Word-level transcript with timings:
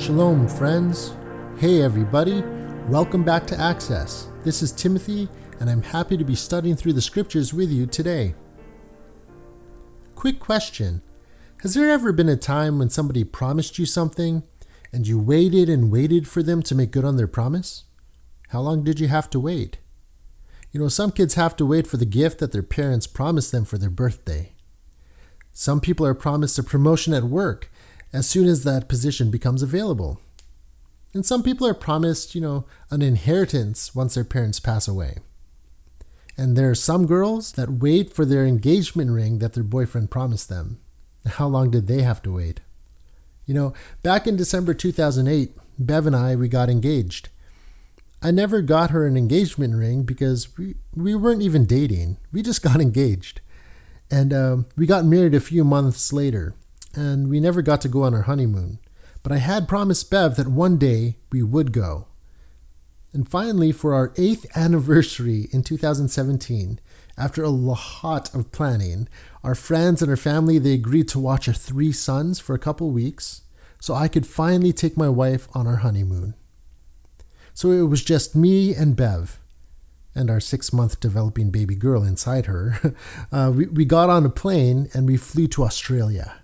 Shalom, 0.00 0.48
friends. 0.48 1.14
Hey, 1.58 1.82
everybody. 1.82 2.42
Welcome 2.88 3.22
back 3.22 3.46
to 3.48 3.60
Access. 3.60 4.28
This 4.44 4.62
is 4.62 4.72
Timothy, 4.72 5.28
and 5.60 5.68
I'm 5.68 5.82
happy 5.82 6.16
to 6.16 6.24
be 6.24 6.34
studying 6.34 6.74
through 6.74 6.94
the 6.94 7.02
scriptures 7.02 7.52
with 7.52 7.70
you 7.70 7.84
today. 7.84 8.34
Quick 10.14 10.40
question 10.40 11.02
Has 11.58 11.74
there 11.74 11.90
ever 11.90 12.12
been 12.12 12.30
a 12.30 12.36
time 12.36 12.78
when 12.78 12.88
somebody 12.88 13.24
promised 13.24 13.78
you 13.78 13.84
something 13.84 14.42
and 14.90 15.06
you 15.06 15.18
waited 15.18 15.68
and 15.68 15.92
waited 15.92 16.26
for 16.26 16.42
them 16.42 16.62
to 16.62 16.74
make 16.74 16.92
good 16.92 17.04
on 17.04 17.18
their 17.18 17.26
promise? 17.26 17.84
How 18.48 18.60
long 18.60 18.82
did 18.82 19.00
you 19.00 19.08
have 19.08 19.28
to 19.28 19.38
wait? 19.38 19.76
You 20.72 20.80
know, 20.80 20.88
some 20.88 21.12
kids 21.12 21.34
have 21.34 21.56
to 21.56 21.66
wait 21.66 21.86
for 21.86 21.98
the 21.98 22.06
gift 22.06 22.38
that 22.38 22.52
their 22.52 22.62
parents 22.62 23.06
promised 23.06 23.52
them 23.52 23.66
for 23.66 23.76
their 23.76 23.90
birthday. 23.90 24.54
Some 25.52 25.78
people 25.78 26.06
are 26.06 26.14
promised 26.14 26.58
a 26.58 26.62
promotion 26.62 27.12
at 27.12 27.24
work 27.24 27.69
as 28.12 28.28
soon 28.28 28.46
as 28.46 28.64
that 28.64 28.88
position 28.88 29.30
becomes 29.30 29.62
available. 29.62 30.20
And 31.12 31.26
some 31.26 31.42
people 31.42 31.66
are 31.66 31.74
promised, 31.74 32.34
you 32.34 32.40
know, 32.40 32.64
an 32.90 33.02
inheritance 33.02 33.94
once 33.94 34.14
their 34.14 34.24
parents 34.24 34.60
pass 34.60 34.86
away. 34.86 35.18
And 36.36 36.56
there 36.56 36.70
are 36.70 36.74
some 36.76 37.06
girls 37.06 37.52
that 37.52 37.70
wait 37.70 38.12
for 38.12 38.24
their 38.24 38.46
engagement 38.46 39.10
ring 39.10 39.38
that 39.40 39.52
their 39.52 39.64
boyfriend 39.64 40.10
promised 40.10 40.48
them. 40.48 40.78
How 41.26 41.48
long 41.48 41.70
did 41.70 41.86
they 41.86 42.02
have 42.02 42.22
to 42.22 42.32
wait? 42.32 42.60
You 43.44 43.54
know, 43.54 43.74
back 44.02 44.26
in 44.26 44.36
December 44.36 44.72
2008, 44.72 45.56
Bev 45.78 46.06
and 46.06 46.16
I, 46.16 46.36
we 46.36 46.48
got 46.48 46.70
engaged. 46.70 47.28
I 48.22 48.30
never 48.30 48.62
got 48.62 48.90
her 48.90 49.06
an 49.06 49.16
engagement 49.16 49.74
ring 49.74 50.04
because 50.04 50.56
we, 50.56 50.76
we 50.94 51.14
weren't 51.14 51.42
even 51.42 51.66
dating. 51.66 52.18
We 52.32 52.42
just 52.42 52.62
got 52.62 52.80
engaged. 52.80 53.40
And 54.10 54.32
um, 54.32 54.66
we 54.76 54.86
got 54.86 55.04
married 55.04 55.34
a 55.34 55.40
few 55.40 55.64
months 55.64 56.12
later 56.12 56.54
and 56.94 57.28
we 57.28 57.40
never 57.40 57.62
got 57.62 57.80
to 57.82 57.88
go 57.88 58.02
on 58.02 58.14
our 58.14 58.22
honeymoon. 58.22 58.78
But 59.22 59.32
I 59.32 59.38
had 59.38 59.68
promised 59.68 60.10
Bev 60.10 60.36
that 60.36 60.48
one 60.48 60.78
day 60.78 61.16
we 61.30 61.42
would 61.42 61.72
go. 61.72 62.06
And 63.12 63.28
finally, 63.28 63.72
for 63.72 63.94
our 63.94 64.12
eighth 64.16 64.46
anniversary 64.56 65.48
in 65.52 65.62
2017, 65.62 66.80
after 67.18 67.42
a 67.42 67.50
lot 67.50 68.34
of 68.34 68.50
planning, 68.50 69.08
our 69.44 69.54
friends 69.54 70.00
and 70.00 70.10
our 70.10 70.16
family 70.16 70.58
they 70.58 70.72
agreed 70.72 71.08
to 71.08 71.18
watch 71.18 71.48
our 71.48 71.54
three 71.54 71.92
sons 71.92 72.40
for 72.40 72.54
a 72.54 72.58
couple 72.58 72.90
weeks, 72.90 73.42
so 73.78 73.94
I 73.94 74.08
could 74.08 74.26
finally 74.26 74.72
take 74.72 74.96
my 74.96 75.08
wife 75.08 75.48
on 75.54 75.66
our 75.66 75.76
honeymoon. 75.76 76.34
So 77.52 77.72
it 77.72 77.88
was 77.88 78.02
just 78.02 78.36
me 78.36 78.74
and 78.74 78.96
Bev, 78.96 79.38
and 80.14 80.30
our 80.30 80.40
six-month 80.40 81.00
developing 81.00 81.50
baby 81.50 81.74
girl 81.74 82.04
inside 82.04 82.46
her. 82.46 82.94
Uh, 83.32 83.52
we, 83.54 83.66
we 83.66 83.84
got 83.84 84.10
on 84.10 84.26
a 84.26 84.30
plane 84.30 84.88
and 84.92 85.06
we 85.06 85.16
flew 85.16 85.46
to 85.46 85.62
Australia 85.62 86.39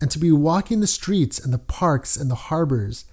and 0.00 0.10
to 0.10 0.18
be 0.18 0.32
walking 0.32 0.80
the 0.80 0.86
streets 0.86 1.38
and 1.38 1.52
the 1.52 1.58
parks 1.58 2.16
and 2.16 2.30
the 2.30 2.34
harbors 2.34 3.04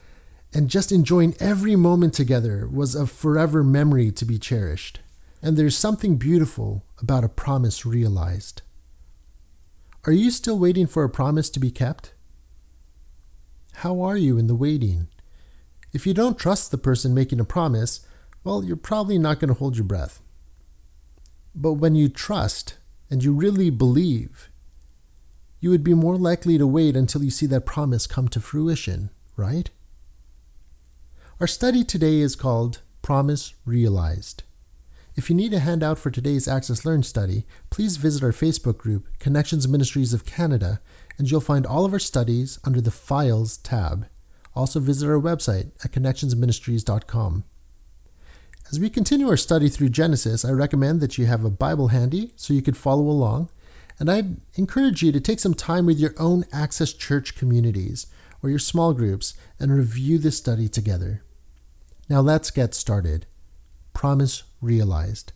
and 0.53 0.69
just 0.69 0.91
enjoying 0.91 1.35
every 1.39 1.75
moment 1.75 2.13
together 2.13 2.67
was 2.71 2.95
a 2.95 3.05
forever 3.05 3.63
memory 3.63 4.11
to 4.11 4.23
be 4.23 4.39
cherished. 4.39 4.99
And 5.41 5.57
there's 5.57 5.77
something 5.77 6.15
beautiful 6.15 6.85
about 7.01 7.23
a 7.23 7.29
promise 7.29 7.85
realized. 7.85 8.61
Are 10.05 10.13
you 10.13 10.31
still 10.31 10.57
waiting 10.57 10.87
for 10.87 11.03
a 11.03 11.09
promise 11.09 11.49
to 11.51 11.59
be 11.59 11.71
kept? 11.71 12.13
How 13.77 14.01
are 14.01 14.15
you 14.15 14.37
in 14.37 14.47
the 14.47 14.55
waiting? 14.55 15.07
If 15.91 16.07
you 16.07 16.13
don't 16.13 16.39
trust 16.39 16.71
the 16.71 16.77
person 16.77 17.13
making 17.13 17.39
a 17.39 17.45
promise, 17.45 18.05
well, 18.43 18.63
you're 18.63 18.77
probably 18.77 19.17
not 19.17 19.39
going 19.39 19.49
to 19.49 19.59
hold 19.59 19.75
your 19.75 19.85
breath. 19.85 20.21
But 21.53 21.73
when 21.73 21.95
you 21.95 22.07
trust 22.07 22.75
and 23.09 23.23
you 23.23 23.33
really 23.33 23.69
believe, 23.69 24.49
you 25.59 25.69
would 25.69 25.83
be 25.83 25.93
more 25.93 26.17
likely 26.17 26.57
to 26.57 26.67
wait 26.67 26.95
until 26.95 27.23
you 27.23 27.31
see 27.31 27.45
that 27.47 27.65
promise 27.65 28.07
come 28.07 28.27
to 28.29 28.39
fruition, 28.39 29.09
right? 29.35 29.69
Our 31.39 31.47
study 31.47 31.83
today 31.83 32.19
is 32.19 32.35
called 32.35 32.81
Promise 33.01 33.53
Realized. 33.65 34.43
If 35.15 35.29
you 35.29 35.35
need 35.35 35.53
a 35.53 35.59
handout 35.59 35.97
for 35.97 36.11
today's 36.11 36.47
Access 36.47 36.85
Learn 36.85 37.01
study, 37.01 37.45
please 37.69 37.95
visit 37.95 38.21
our 38.21 38.31
Facebook 38.31 38.77
group, 38.77 39.07
Connections 39.17 39.67
Ministries 39.67 40.13
of 40.13 40.25
Canada, 40.25 40.81
and 41.17 41.31
you'll 41.31 41.39
find 41.39 41.65
all 41.65 41.85
of 41.85 41.93
our 41.93 41.99
studies 41.99 42.59
under 42.65 42.81
the 42.81 42.91
Files 42.91 43.57
tab. 43.57 44.07
Also, 44.55 44.79
visit 44.79 45.07
our 45.07 45.19
website 45.19 45.71
at 45.83 45.91
connectionsministries.com. 45.91 47.45
As 48.69 48.79
we 48.79 48.89
continue 48.89 49.29
our 49.29 49.37
study 49.37 49.69
through 49.69 49.89
Genesis, 49.89 50.43
I 50.43 50.51
recommend 50.51 50.99
that 50.99 51.17
you 51.17 51.27
have 51.27 51.45
a 51.45 51.49
Bible 51.49 51.89
handy 51.89 52.33
so 52.35 52.53
you 52.53 52.61
could 52.61 52.75
follow 52.75 53.03
along 53.03 53.49
and 53.99 54.09
I'd 54.11 54.37
encourage 54.55 55.01
you 55.01 55.11
to 55.11 55.19
take 55.19 55.39
some 55.39 55.53
time 55.53 55.85
with 55.85 55.99
your 55.99 56.13
own 56.17 56.45
Access 56.51 56.93
Church 56.93 57.35
communities 57.35 58.07
or 58.41 58.49
your 58.49 58.59
small 58.59 58.93
groups 58.93 59.33
and 59.59 59.73
review 59.73 60.17
this 60.17 60.37
study 60.37 60.67
together. 60.67 61.23
Now 62.09 62.21
let's 62.21 62.51
get 62.51 62.73
started. 62.73 63.25
Promise 63.93 64.43
realized. 64.61 65.31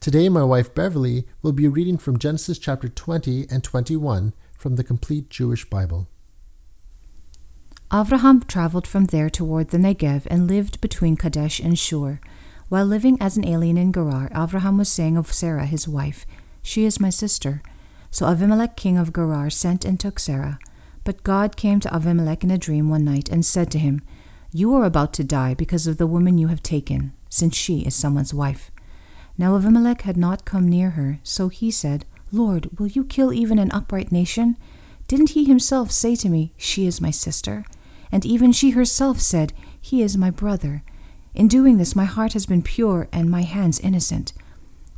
Today, 0.00 0.28
my 0.28 0.44
wife 0.44 0.74
Beverly 0.74 1.26
will 1.42 1.52
be 1.52 1.68
reading 1.68 1.98
from 1.98 2.18
Genesis 2.18 2.58
chapter 2.58 2.88
20 2.88 3.46
and 3.50 3.62
21 3.62 4.32
from 4.56 4.76
the 4.76 4.84
Complete 4.84 5.28
Jewish 5.28 5.68
Bible. 5.68 6.08
Avraham 7.90 8.46
traveled 8.46 8.86
from 8.86 9.06
there 9.06 9.30
toward 9.30 9.68
the 9.68 9.78
Negev 9.78 10.26
and 10.30 10.46
lived 10.46 10.80
between 10.80 11.16
Kadesh 11.16 11.58
and 11.58 11.78
Shur. 11.78 12.20
While 12.68 12.84
living 12.84 13.16
as 13.20 13.36
an 13.36 13.46
alien 13.46 13.78
in 13.78 13.92
Gerar, 13.92 14.28
Avraham 14.34 14.78
was 14.78 14.88
saying 14.90 15.16
of 15.16 15.32
Sarah, 15.32 15.66
his 15.66 15.88
wife, 15.88 16.26
She 16.62 16.84
is 16.84 17.00
my 17.00 17.10
sister. 17.10 17.62
So 18.10 18.26
Avimelech 18.26 18.76
king 18.76 18.96
of 18.96 19.12
Gerar 19.12 19.50
sent 19.50 19.84
and 19.84 19.98
took 19.98 20.18
Sarah. 20.18 20.58
But 21.04 21.22
God 21.22 21.56
came 21.56 21.80
to 21.80 21.88
Avimelech 21.88 22.44
in 22.44 22.50
a 22.50 22.58
dream 22.58 22.88
one 22.88 23.04
night 23.04 23.28
and 23.28 23.44
said 23.44 23.70
to 23.70 23.78
him, 23.78 24.02
You 24.52 24.74
are 24.74 24.84
about 24.84 25.12
to 25.14 25.24
die 25.24 25.54
because 25.54 25.86
of 25.86 25.96
the 25.96 26.06
woman 26.06 26.38
you 26.38 26.48
have 26.48 26.62
taken, 26.62 27.12
since 27.28 27.56
she 27.56 27.80
is 27.80 27.94
someone's 27.94 28.34
wife. 28.34 28.70
Now 29.36 29.56
Avimelech 29.56 30.02
had 30.02 30.16
not 30.16 30.44
come 30.44 30.68
near 30.68 30.90
her, 30.90 31.20
so 31.22 31.48
he 31.48 31.70
said, 31.70 32.04
Lord, 32.32 32.68
will 32.78 32.88
you 32.88 33.04
kill 33.04 33.32
even 33.32 33.58
an 33.58 33.72
upright 33.72 34.12
nation? 34.12 34.56
Didn't 35.06 35.30
he 35.30 35.44
himself 35.44 35.90
say 35.90 36.14
to 36.16 36.28
me, 36.28 36.52
She 36.56 36.86
is 36.86 37.00
my 37.00 37.10
sister? 37.10 37.64
And 38.12 38.26
even 38.26 38.52
she 38.52 38.70
herself 38.70 39.20
said, 39.20 39.52
He 39.80 40.02
is 40.02 40.18
my 40.18 40.30
brother. 40.30 40.82
In 41.34 41.48
doing 41.48 41.78
this, 41.78 41.96
my 41.96 42.04
heart 42.04 42.32
has 42.32 42.46
been 42.46 42.62
pure 42.62 43.08
and 43.12 43.30
my 43.30 43.42
hands 43.42 43.80
innocent. 43.80 44.32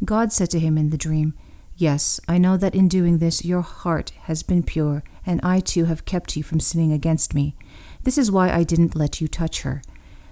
God 0.04 0.32
said 0.32 0.50
to 0.50 0.58
him 0.58 0.78
in 0.78 0.90
the 0.90 0.96
dream, 0.96 1.34
Yes, 1.80 2.20
I 2.28 2.36
know 2.36 2.58
that 2.58 2.74
in 2.74 2.88
doing 2.88 3.18
this 3.18 3.42
your 3.42 3.62
heart 3.62 4.10
has 4.24 4.42
been 4.42 4.62
pure, 4.62 5.02
and 5.24 5.40
I 5.42 5.60
too 5.60 5.86
have 5.86 6.04
kept 6.04 6.36
you 6.36 6.42
from 6.42 6.60
sinning 6.60 6.92
against 6.92 7.32
me. 7.32 7.56
This 8.02 8.18
is 8.18 8.30
why 8.30 8.52
I 8.52 8.64
didn't 8.64 8.94
let 8.94 9.22
you 9.22 9.26
touch 9.26 9.62
her. 9.62 9.80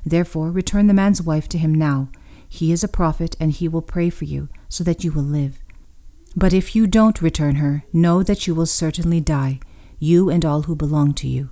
Therefore, 0.04 0.50
return 0.50 0.88
the 0.88 0.92
man's 0.92 1.22
wife 1.22 1.48
to 1.48 1.56
him 1.56 1.74
now. 1.74 2.10
He 2.46 2.70
is 2.70 2.84
a 2.84 2.88
prophet, 2.88 3.34
and 3.40 3.50
he 3.50 3.66
will 3.66 3.80
pray 3.80 4.10
for 4.10 4.26
you, 4.26 4.50
so 4.68 4.84
that 4.84 5.04
you 5.04 5.10
will 5.10 5.22
live. 5.22 5.62
But 6.36 6.52
if 6.52 6.76
you 6.76 6.86
don't 6.86 7.22
return 7.22 7.54
her, 7.54 7.82
know 7.94 8.22
that 8.22 8.46
you 8.46 8.54
will 8.54 8.66
certainly 8.66 9.18
die, 9.22 9.58
you 9.98 10.28
and 10.28 10.44
all 10.44 10.64
who 10.64 10.76
belong 10.76 11.14
to 11.14 11.26
you. 11.26 11.48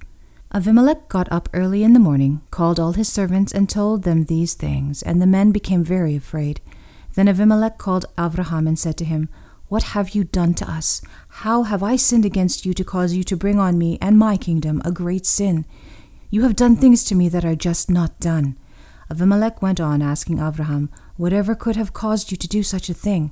Avimelech 0.52 1.08
got 1.08 1.32
up 1.32 1.48
early 1.54 1.82
in 1.82 1.94
the 1.94 1.98
morning, 1.98 2.42
called 2.50 2.78
all 2.78 2.92
his 2.92 3.08
servants, 3.08 3.50
and 3.50 3.66
told 3.66 4.02
them 4.02 4.24
these 4.24 4.52
things, 4.52 5.02
and 5.02 5.22
the 5.22 5.26
men 5.26 5.52
became 5.52 5.82
very 5.82 6.14
afraid. 6.14 6.60
Then 7.14 7.28
Avimelech 7.28 7.78
called 7.78 8.04
Avraham 8.18 8.68
and 8.68 8.78
said 8.78 8.98
to 8.98 9.06
him, 9.06 9.30
what 9.68 9.82
have 9.94 10.14
you 10.14 10.24
done 10.24 10.54
to 10.54 10.70
us? 10.70 11.02
How 11.28 11.64
have 11.64 11.82
I 11.82 11.96
sinned 11.96 12.24
against 12.24 12.64
you 12.64 12.72
to 12.74 12.84
cause 12.84 13.14
you 13.14 13.24
to 13.24 13.36
bring 13.36 13.58
on 13.58 13.76
me 13.76 13.98
and 14.00 14.16
my 14.16 14.36
kingdom 14.36 14.80
a 14.84 14.92
great 14.92 15.26
sin? 15.26 15.66
You 16.30 16.42
have 16.42 16.56
done 16.56 16.76
things 16.76 17.02
to 17.04 17.14
me 17.14 17.28
that 17.30 17.44
are 17.44 17.56
just 17.56 17.90
not 17.90 18.20
done. 18.20 18.56
Avimelech 19.10 19.62
went 19.62 19.80
on 19.80 20.02
asking 20.02 20.38
Abraham, 20.38 20.90
Whatever 21.16 21.54
could 21.54 21.76
have 21.76 21.92
caused 21.92 22.30
you 22.30 22.36
to 22.36 22.48
do 22.48 22.62
such 22.62 22.88
a 22.88 22.94
thing? 22.94 23.30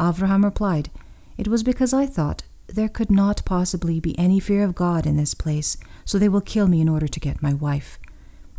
Abraham 0.00 0.44
replied, 0.44 0.90
It 1.38 1.48
was 1.48 1.62
because 1.62 1.94
I 1.94 2.06
thought, 2.06 2.42
There 2.66 2.88
could 2.88 3.10
not 3.10 3.44
possibly 3.44 4.00
be 4.00 4.18
any 4.18 4.40
fear 4.40 4.64
of 4.64 4.74
God 4.74 5.06
in 5.06 5.16
this 5.16 5.34
place, 5.34 5.76
so 6.04 6.18
they 6.18 6.28
will 6.28 6.40
kill 6.40 6.66
me 6.66 6.80
in 6.80 6.88
order 6.88 7.08
to 7.08 7.20
get 7.20 7.42
my 7.42 7.54
wife. 7.54 7.98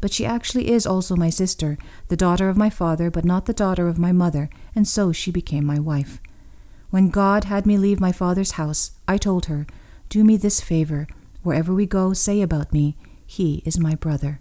But 0.01 0.13
she 0.13 0.25
actually 0.25 0.71
is 0.71 0.85
also 0.85 1.15
my 1.15 1.29
sister, 1.29 1.77
the 2.07 2.17
daughter 2.17 2.49
of 2.49 2.57
my 2.57 2.69
father, 2.69 3.11
but 3.11 3.25
not 3.25 3.45
the 3.45 3.53
daughter 3.53 3.87
of 3.87 3.99
my 3.99 4.11
mother, 4.11 4.49
and 4.75 4.87
so 4.87 5.11
she 5.11 5.31
became 5.31 5.65
my 5.65 5.79
wife. 5.79 6.19
When 6.95 7.09
God 7.09 7.43
had 7.43 7.65
me 7.65 7.77
leave 7.77 7.99
my 7.99 8.13
father's 8.13 8.51
house, 8.51 8.91
I 9.05 9.17
told 9.17 9.47
her, 9.47 9.67
Do 10.07 10.23
me 10.23 10.37
this 10.37 10.61
favor. 10.61 11.07
Wherever 11.43 11.73
we 11.73 11.85
go, 11.85 12.13
say 12.13 12.41
about 12.41 12.71
me, 12.71 12.95
He 13.25 13.61
is 13.65 13.77
my 13.77 13.95
brother. 13.95 14.39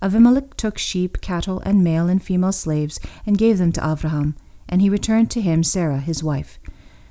Avimelech 0.00 0.54
took 0.54 0.78
sheep, 0.78 1.20
cattle, 1.20 1.58
and 1.66 1.82
male 1.82 2.08
and 2.08 2.22
female 2.22 2.52
slaves, 2.52 3.00
and 3.26 3.36
gave 3.36 3.58
them 3.58 3.72
to 3.72 3.80
Avraham, 3.80 4.36
and 4.68 4.80
he 4.80 4.88
returned 4.88 5.32
to 5.32 5.40
him 5.40 5.64
Sarah, 5.64 5.98
his 5.98 6.22
wife. 6.22 6.60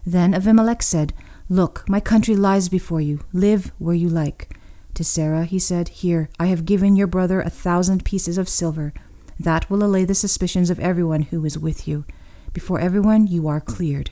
Then 0.05 0.31
Avimelech 0.31 0.81
said, 0.81 1.11
Look, 1.49 1.83
my 1.89 1.99
country 1.99 2.37
lies 2.37 2.69
before 2.69 3.01
you. 3.01 3.25
Live 3.33 3.73
where 3.79 3.95
you 3.95 4.07
like. 4.07 4.57
To 4.93 5.03
Sarah 5.03 5.43
he 5.43 5.59
said, 5.59 5.89
Here, 5.89 6.29
I 6.39 6.45
have 6.45 6.63
given 6.63 6.95
your 6.95 7.07
brother 7.07 7.41
a 7.41 7.49
thousand 7.49 8.05
pieces 8.05 8.37
of 8.37 8.47
silver. 8.47 8.93
That 9.37 9.69
will 9.69 9.83
allay 9.83 10.05
the 10.05 10.15
suspicions 10.15 10.69
of 10.69 10.79
everyone 10.79 11.23
who 11.23 11.43
is 11.43 11.59
with 11.59 11.85
you. 11.85 12.05
Before 12.53 12.79
everyone 12.79 13.27
you 13.27 13.49
are 13.49 13.59
cleared. 13.59 14.11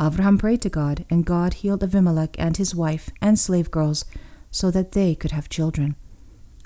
Abraham 0.00 0.38
prayed 0.38 0.62
to 0.62 0.70
God, 0.70 1.04
and 1.10 1.26
God 1.26 1.54
healed 1.54 1.82
Avimelech 1.82 2.34
and 2.38 2.56
his 2.56 2.74
wife 2.74 3.10
and 3.20 3.38
slave 3.38 3.70
girls 3.70 4.06
so 4.50 4.70
that 4.70 4.92
they 4.92 5.14
could 5.14 5.32
have 5.32 5.50
children. 5.50 5.94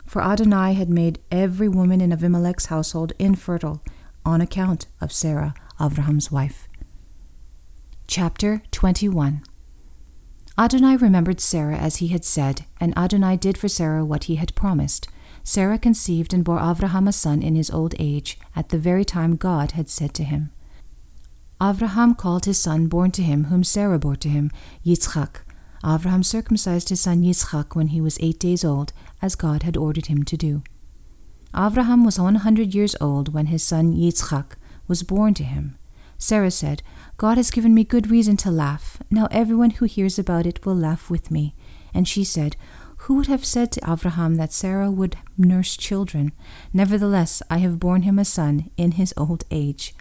For 0.06 0.22
Adonai 0.22 0.75
had 0.75 0.88
made 0.88 1.19
every 1.32 1.69
woman 1.69 2.00
in 2.00 2.12
Avimelech's 2.12 2.66
household 2.66 3.12
infertile 3.19 3.82
on 4.25 4.40
account 4.40 4.86
of 5.00 5.12
Sarah, 5.12 5.54
Abraham's 5.81 6.31
wife. 6.31 6.69
Chapter 8.06 8.62
21 8.70 9.42
Adonai 10.56 10.96
remembered 10.96 11.40
Sarah 11.40 11.76
as 11.76 11.96
he 11.96 12.08
had 12.08 12.25
said, 12.25 12.64
and 12.78 12.96
Adonai 12.96 13.37
did 13.37 13.58
for 13.58 13.69
Sarah 13.69 14.04
what 14.04 14.25
he 14.25 14.37
had 14.37 14.54
promised. 14.54 15.08
Sarah 15.42 15.78
conceived 15.78 16.32
and 16.32 16.44
bore 16.44 16.60
Avraham 16.60 17.08
a 17.08 17.12
son 17.12 17.42
in 17.42 17.56
his 17.56 17.70
old 17.70 17.94
age, 17.98 18.38
at 18.54 18.69
the 18.69 18.78
very 18.78 19.04
time 19.04 19.34
God 19.37 19.72
had 19.72 19.90
said 19.90 20.14
to 20.14 20.25
him. 20.25 20.52
Avraham 21.60 22.16
called 22.16 22.44
his 22.44 22.58
son 22.58 22.88
born 22.88 23.10
to 23.12 23.22
him, 23.22 23.44
whom 23.44 23.64
Sarah 23.64 23.98
bore 23.98 24.16
to 24.16 24.28
him, 24.28 24.50
Yitzchak. 24.84 25.42
Avraham 25.82 26.24
circumcised 26.24 26.88
his 26.88 27.00
son 27.00 27.22
Yitzchak 27.22 27.76
when 27.76 27.88
he 27.88 28.00
was 28.00 28.18
eight 28.20 28.38
days 28.38 28.64
old, 28.64 28.92
as 29.22 29.34
God 29.34 29.62
had 29.62 29.76
ordered 29.76 30.06
him 30.06 30.22
to 30.24 30.36
do. 30.36 30.62
Avraham 31.54 32.04
was 32.04 32.18
one 32.18 32.36
hundred 32.36 32.74
years 32.74 32.96
old 33.00 33.32
when 33.32 33.46
his 33.46 33.62
son 33.62 33.94
Yitzchak 33.94 34.56
was 34.88 35.02
born 35.02 35.34
to 35.34 35.44
him. 35.44 35.78
Sarah 36.18 36.50
said, 36.50 36.82
God 37.16 37.36
has 37.36 37.50
given 37.50 37.74
me 37.74 37.84
good 37.84 38.10
reason 38.10 38.36
to 38.38 38.50
laugh. 38.50 38.98
Now 39.10 39.28
everyone 39.30 39.70
who 39.70 39.84
hears 39.84 40.18
about 40.18 40.46
it 40.46 40.64
will 40.64 40.74
laugh 40.74 41.10
with 41.10 41.30
me. 41.30 41.54
And 41.92 42.08
she 42.08 42.24
said, 42.24 42.56
Who 42.98 43.14
would 43.14 43.26
have 43.26 43.44
said 43.44 43.70
to 43.72 43.80
Avraham 43.82 44.36
that 44.36 44.52
Sarah 44.52 44.90
would 44.90 45.16
nurse 45.36 45.76
children? 45.76 46.32
Nevertheless, 46.72 47.42
I 47.50 47.58
have 47.58 47.78
borne 47.78 48.02
him 48.02 48.18
a 48.18 48.24
son 48.24 48.70
in 48.76 48.92
his 48.92 49.14
old 49.16 49.44
age. 49.50 49.94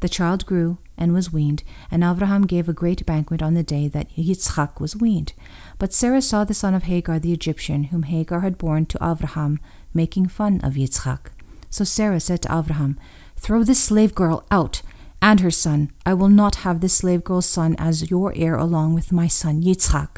The 0.00 0.08
child 0.08 0.46
grew 0.46 0.78
and 0.96 1.12
was 1.12 1.32
weaned, 1.32 1.62
and 1.90 2.02
Avraham 2.02 2.46
gave 2.46 2.68
a 2.68 2.74
great 2.74 3.04
banquet 3.06 3.42
on 3.42 3.54
the 3.54 3.62
day 3.62 3.88
that 3.88 4.10
Yitzchak 4.16 4.80
was 4.80 4.96
weaned. 4.96 5.32
But 5.78 5.92
Sarah 5.92 6.22
saw 6.22 6.44
the 6.44 6.54
son 6.54 6.74
of 6.74 6.84
Hagar 6.84 7.18
the 7.18 7.32
Egyptian, 7.32 7.84
whom 7.84 8.04
Hagar 8.04 8.40
had 8.40 8.58
borne 8.58 8.86
to 8.86 8.98
Avraham, 8.98 9.58
making 9.94 10.28
fun 10.28 10.60
of 10.62 10.74
Yitzchak. 10.74 11.32
So 11.70 11.84
Sarah 11.84 12.20
said 12.20 12.42
to 12.42 12.48
Avraham, 12.48 12.96
Throw 13.36 13.62
this 13.62 13.82
slave 13.82 14.14
girl 14.14 14.44
out 14.50 14.82
and 15.22 15.40
her 15.40 15.50
son. 15.50 15.90
I 16.06 16.14
will 16.14 16.28
not 16.28 16.56
have 16.56 16.80
this 16.80 16.94
slave 16.94 17.24
girl's 17.24 17.46
son 17.46 17.76
as 17.78 18.10
your 18.10 18.32
heir 18.34 18.56
along 18.56 18.94
with 18.94 19.12
my 19.12 19.26
son 19.26 19.62
Yitzchak. 19.62 20.16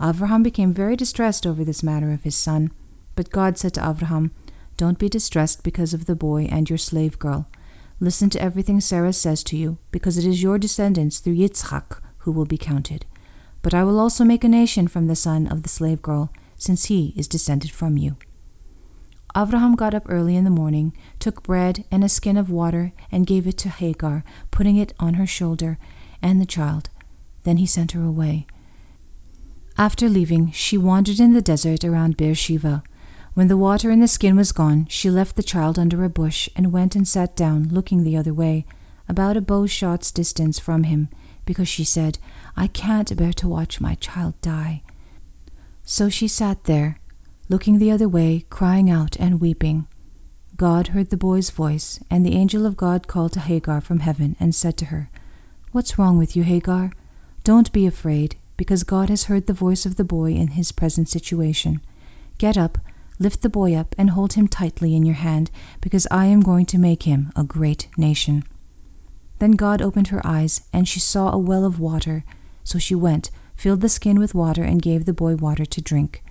Avraham 0.00 0.42
became 0.42 0.72
very 0.72 0.96
distressed 0.96 1.46
over 1.46 1.64
this 1.64 1.82
matter 1.82 2.12
of 2.12 2.22
his 2.22 2.34
son. 2.34 2.70
But 3.14 3.30
God 3.30 3.58
said 3.58 3.74
to 3.74 3.80
Avraham, 3.80 4.30
Don't 4.76 4.98
be 4.98 5.08
distressed 5.08 5.62
because 5.62 5.92
of 5.92 6.06
the 6.06 6.14
boy 6.14 6.48
and 6.50 6.70
your 6.70 6.78
slave 6.78 7.18
girl. 7.18 7.48
Listen 8.00 8.30
to 8.30 8.42
everything 8.42 8.80
Sarah 8.80 9.12
says 9.12 9.44
to 9.44 9.56
you, 9.56 9.76
because 9.90 10.16
it 10.16 10.24
is 10.24 10.42
your 10.42 10.58
descendants 10.58 11.20
through 11.20 11.36
Yitzchak 11.36 12.00
who 12.20 12.32
will 12.32 12.46
be 12.46 12.56
counted. 12.56 13.04
But 13.62 13.74
I 13.74 13.84
will 13.84 14.00
also 14.00 14.24
make 14.24 14.42
a 14.42 14.48
nation 14.48 14.88
from 14.88 15.06
the 15.06 15.14
son 15.14 15.46
of 15.46 15.62
the 15.62 15.68
slave 15.68 16.00
girl, 16.00 16.32
since 16.56 16.86
he 16.86 17.12
is 17.16 17.28
descended 17.28 17.70
from 17.70 17.98
you. 17.98 18.16
Avraham 19.34 19.76
got 19.76 19.94
up 19.94 20.06
early 20.08 20.34
in 20.34 20.44
the 20.44 20.50
morning, 20.50 20.96
took 21.18 21.42
bread 21.42 21.84
and 21.90 22.02
a 22.02 22.08
skin 22.08 22.36
of 22.36 22.50
water, 22.50 22.92
and 23.12 23.26
gave 23.26 23.46
it 23.46 23.58
to 23.58 23.68
Hagar, 23.68 24.24
putting 24.50 24.76
it 24.76 24.92
on 24.98 25.14
her 25.14 25.26
shoulder 25.26 25.78
and 26.22 26.40
the 26.40 26.46
child. 26.46 26.88
Then 27.44 27.58
he 27.58 27.66
sent 27.66 27.92
her 27.92 28.02
away. 28.02 28.46
After 29.78 30.08
leaving, 30.08 30.50
she 30.52 30.76
wandered 30.76 31.20
in 31.20 31.32
the 31.32 31.40
desert 31.42 31.84
around 31.84 32.16
Beersheba. 32.16 32.82
When 33.34 33.48
the 33.48 33.56
water 33.56 33.90
in 33.90 34.00
the 34.00 34.08
skin 34.08 34.36
was 34.36 34.52
gone, 34.52 34.86
she 34.88 35.10
left 35.10 35.36
the 35.36 35.42
child 35.42 35.78
under 35.78 36.04
a 36.04 36.08
bush 36.08 36.48
and 36.56 36.72
went 36.72 36.96
and 36.96 37.06
sat 37.06 37.36
down, 37.36 37.68
looking 37.68 38.02
the 38.02 38.16
other 38.16 38.34
way, 38.34 38.66
about 39.08 39.36
a 39.36 39.40
bow 39.40 39.66
shot's 39.66 40.10
distance 40.10 40.58
from 40.58 40.84
him, 40.84 41.08
because 41.44 41.68
she 41.68 41.84
said, 41.84 42.18
I 42.56 42.66
can't 42.66 43.16
bear 43.16 43.32
to 43.34 43.48
watch 43.48 43.80
my 43.80 43.94
child 43.94 44.40
die. 44.40 44.82
So 45.84 46.08
she 46.08 46.28
sat 46.28 46.64
there, 46.64 46.98
looking 47.48 47.78
the 47.78 47.90
other 47.90 48.08
way, 48.08 48.44
crying 48.50 48.90
out 48.90 49.16
and 49.18 49.40
weeping. 49.40 49.86
God 50.56 50.88
heard 50.88 51.10
the 51.10 51.16
boy's 51.16 51.50
voice, 51.50 51.98
and 52.10 52.24
the 52.24 52.34
angel 52.34 52.66
of 52.66 52.76
God 52.76 53.08
called 53.08 53.32
to 53.32 53.40
Hagar 53.40 53.80
from 53.80 54.00
heaven 54.00 54.36
and 54.38 54.54
said 54.54 54.76
to 54.78 54.86
her, 54.86 55.08
What's 55.72 55.98
wrong 55.98 56.18
with 56.18 56.36
you, 56.36 56.42
Hagar? 56.42 56.92
Don't 57.44 57.72
be 57.72 57.86
afraid, 57.86 58.36
because 58.56 58.82
God 58.82 59.08
has 59.08 59.24
heard 59.24 59.46
the 59.46 59.52
voice 59.52 59.86
of 59.86 59.96
the 59.96 60.04
boy 60.04 60.32
in 60.32 60.48
his 60.48 60.70
present 60.70 61.08
situation. 61.08 61.80
Get 62.38 62.58
up, 62.58 62.78
lift 63.20 63.42
the 63.42 63.48
boy 63.48 63.76
up, 63.76 63.94
and 63.96 64.10
hold 64.10 64.32
him 64.32 64.48
tightly 64.48 64.96
in 64.96 65.04
your 65.06 65.14
hand, 65.14 65.52
because 65.80 66.08
I 66.10 66.24
am 66.26 66.40
going 66.40 66.66
to 66.66 66.78
make 66.78 67.04
him 67.04 67.30
a 67.36 67.44
great 67.44 67.86
nation. 67.96 68.42
Then 69.38 69.52
God 69.52 69.80
opened 69.80 70.08
her 70.08 70.26
eyes, 70.26 70.62
and 70.72 70.88
she 70.88 70.98
saw 70.98 71.30
a 71.30 71.38
well 71.38 71.64
of 71.64 71.78
water. 71.78 72.24
So 72.64 72.78
she 72.78 72.94
went, 72.94 73.30
filled 73.54 73.82
the 73.82 73.88
skin 73.88 74.18
with 74.18 74.34
water, 74.34 74.64
and 74.64 74.82
gave 74.82 75.04
the 75.04 75.12
boy 75.12 75.36
water 75.36 75.64
to 75.64 75.80
drink. 75.80 76.24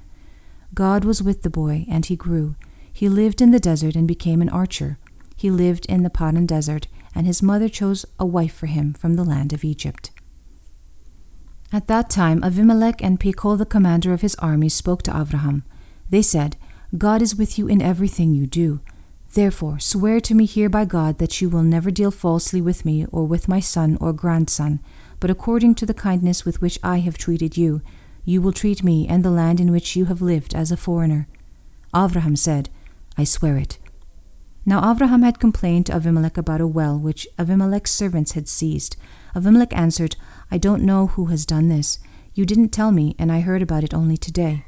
God 0.74 1.06
was 1.06 1.24
with 1.24 1.44
the 1.44 1.50
boy, 1.50 1.86
and 1.90 2.06
he 2.06 2.16
grew. 2.16 2.56
He 2.92 3.08
lived 3.08 3.42
in 3.42 3.52
the 3.52 3.60
desert 3.60 3.96
and 3.96 4.08
became 4.08 4.42
an 4.42 4.50
archer. 4.50 4.98
He 5.36 5.50
lived 5.50 5.86
in 5.86 6.04
the 6.04 6.10
Paran 6.10 6.46
desert, 6.46 6.88
and 7.16 7.26
his 7.26 7.42
mother 7.42 7.70
chose 7.70 8.06
a 8.20 8.26
wife 8.26 8.54
for 8.54 8.66
him 8.66 8.94
from 8.94 9.16
the 9.16 9.24
land 9.24 9.54
of 9.54 9.64
Egypt. 9.64 10.12
At 11.72 11.88
that 11.88 12.10
time, 12.10 12.42
Avimelech 12.42 13.00
and 13.02 13.20
Phicol, 13.20 13.58
the 13.58 13.66
commander 13.66 14.12
of 14.12 14.22
his 14.22 14.36
army, 14.36 14.70
spoke 14.70 15.04
to 15.04 15.12
Avraham. 15.12 15.64
They 16.10 16.24
said, 16.24 16.58
God 16.98 17.22
is 17.22 17.36
with 17.36 17.60
you 17.60 17.68
in 17.68 17.82
everything 17.82 18.34
you 18.34 18.48
do. 18.48 18.82
Therefore, 19.34 19.78
swear 19.78 20.20
to 20.22 20.34
me 20.34 20.46
here 20.46 20.70
by 20.70 20.86
God 20.86 21.20
that 21.20 21.40
you 21.40 21.50
will 21.50 21.62
never 21.62 21.92
deal 21.92 22.10
falsely 22.10 22.62
with 22.62 22.84
me 22.84 23.06
or 23.12 23.26
with 23.26 23.48
my 23.48 23.60
son 23.60 23.96
or 24.02 24.12
grandson, 24.12 24.80
but 25.20 25.30
according 25.30 25.76
to 25.76 25.86
the 25.86 25.94
kindness 25.94 26.46
with 26.46 26.62
which 26.62 26.80
I 26.82 27.00
have 27.00 27.18
treated 27.18 27.56
you, 27.56 27.84
you 28.26 28.42
will 28.42 28.52
treat 28.52 28.84
me 28.84 29.08
and 29.08 29.24
the 29.24 29.30
land 29.30 29.60
in 29.60 29.72
which 29.72 29.96
you 29.96 30.06
have 30.06 30.22
lived 30.22 30.56
as 30.56 30.72
a 30.72 30.78
foreigner. 30.78 31.28
Avraham 31.94 32.36
said, 32.36 32.70
I 33.18 33.24
swear 33.24 33.58
it. 33.58 33.78
Now 34.66 34.82
Avraham 34.82 35.24
had 35.24 35.40
complained 35.40 35.86
to 35.88 35.94
Avimelech 35.94 36.38
about 36.38 36.62
a 36.62 36.68
well 36.68 36.98
which 36.98 37.28
Avimelech's 37.38 37.92
servants 37.92 38.32
had 38.32 38.48
seized. 38.48 38.98
Avimelech 39.36 39.74
answered, 39.74 40.16
I 40.50 40.58
don't 40.58 40.84
know 40.84 41.08
who 41.08 41.26
has 41.26 41.46
done 41.46 41.70
this. 41.70 42.00
You 42.34 42.46
didn't 42.46 42.70
tell 42.70 42.92
me, 42.92 43.16
and 43.20 43.32
I 43.32 43.42
heard 43.42 43.62
about 43.62 43.84
it 43.84 43.94
only 43.94 44.18
today. 44.18 44.66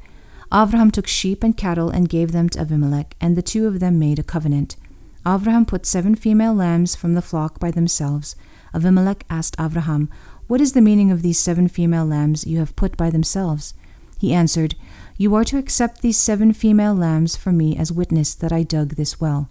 Avraham 0.52 0.92
took 0.92 1.06
sheep 1.06 1.42
and 1.42 1.56
cattle 1.56 1.88
and 1.88 2.10
gave 2.10 2.32
them 2.32 2.50
to 2.50 2.58
Avimelech, 2.58 3.12
and 3.22 3.36
the 3.36 3.42
two 3.42 3.66
of 3.66 3.80
them 3.80 3.98
made 3.98 4.18
a 4.18 4.22
covenant. 4.22 4.76
Avraham 5.24 5.66
put 5.66 5.86
seven 5.86 6.14
female 6.14 6.52
lambs 6.52 6.94
from 6.94 7.14
the 7.14 7.22
flock 7.22 7.58
by 7.58 7.70
themselves. 7.70 8.36
Avimelech 8.74 9.22
asked 9.30 9.56
Avraham, 9.56 10.10
What 10.48 10.60
is 10.60 10.74
the 10.74 10.82
meaning 10.82 11.10
of 11.10 11.22
these 11.22 11.38
seven 11.38 11.68
female 11.68 12.04
lambs 12.04 12.46
you 12.46 12.58
have 12.58 12.76
put 12.76 12.98
by 12.98 13.08
themselves? 13.08 13.72
He 14.18 14.34
answered, 14.34 14.74
You 15.16 15.34
are 15.36 15.44
to 15.44 15.56
accept 15.56 16.02
these 16.02 16.18
seven 16.18 16.52
female 16.52 16.94
lambs 16.94 17.34
for 17.34 17.50
me 17.50 17.74
as 17.78 17.90
witness 17.90 18.34
that 18.34 18.52
I 18.52 18.62
dug 18.62 18.96
this 18.96 19.18
well. 19.18 19.48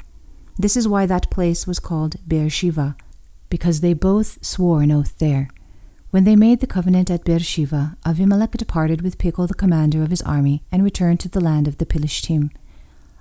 This 0.60 0.78
is 0.78 0.88
why 0.88 1.08
that 1.08 1.32
place 1.32 1.66
was 1.66 1.80
called 1.80 2.18
Beersheba, 2.28 2.96
because 3.50 3.82
they 3.82 3.96
both 3.96 4.46
swore 4.46 4.84
an 4.84 4.92
oath 4.92 5.18
there. 5.18 5.50
When 6.12 6.26
they 6.26 6.36
made 6.36 6.60
the 6.60 6.68
covenant 6.68 7.10
at 7.10 7.24
Beersheba, 7.24 7.96
Avimelech 8.06 8.58
departed 8.58 9.02
with 9.02 9.18
Phicol 9.18 9.48
the 9.48 9.54
commander 9.54 10.04
of 10.04 10.10
his 10.10 10.22
army 10.24 10.62
and 10.70 10.84
returned 10.84 11.22
to 11.22 11.30
the 11.30 11.40
land 11.40 11.70
of 11.70 11.78
the 11.78 11.86
Pilishtim. 11.86 12.52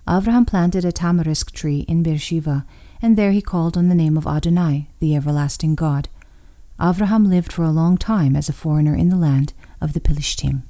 Avraham 0.09 0.45
planted 0.45 0.85
a 0.85 0.91
tamarisk 0.91 1.53
tree 1.53 1.85
in 1.87 2.03
Beersheba, 2.03 2.67
and 3.01 3.17
there 3.17 3.31
he 3.31 3.41
called 3.41 3.77
on 3.77 3.89
the 3.89 3.95
name 3.95 4.17
of 4.17 4.27
Adonai, 4.27 4.89
the 4.99 5.15
everlasting 5.15 5.77
God. 5.77 6.09
Avraham 6.81 7.29
lived 7.29 7.53
for 7.53 7.63
a 7.63 7.71
long 7.71 7.97
time 7.97 8.35
as 8.35 8.49
a 8.49 8.53
foreigner 8.53 8.97
in 8.97 9.09
the 9.09 9.17
land 9.17 9.53
of 9.81 9.93
the 9.93 10.01
Pilishtim. 10.01 10.65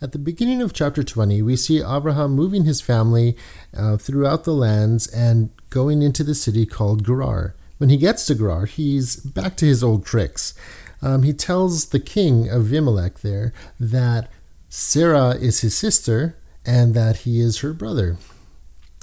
At 0.00 0.12
the 0.12 0.18
beginning 0.18 0.62
of 0.62 0.72
chapter 0.72 1.02
20, 1.02 1.42
we 1.42 1.56
see 1.56 1.82
Abraham 1.84 2.30
moving 2.30 2.64
his 2.64 2.80
family 2.80 3.36
uh, 3.76 3.98
throughout 3.98 4.44
the 4.44 4.54
lands 4.54 5.08
and 5.08 5.50
going 5.68 6.00
into 6.00 6.24
the 6.24 6.34
city 6.34 6.64
called 6.64 7.04
Gerar. 7.04 7.54
When 7.80 7.88
he 7.88 7.96
gets 7.96 8.26
to 8.26 8.34
Gerar, 8.34 8.66
he's 8.66 9.16
back 9.16 9.56
to 9.56 9.64
his 9.64 9.82
old 9.82 10.04
tricks. 10.04 10.52
Um, 11.00 11.22
he 11.22 11.32
tells 11.32 11.86
the 11.86 11.98
king 11.98 12.46
of 12.46 12.66
Abimelech 12.66 13.20
there 13.20 13.54
that 13.80 14.28
Sarah 14.68 15.30
is 15.30 15.60
his 15.60 15.74
sister 15.74 16.36
and 16.66 16.92
that 16.92 17.20
he 17.20 17.40
is 17.40 17.60
her 17.60 17.72
brother. 17.72 18.18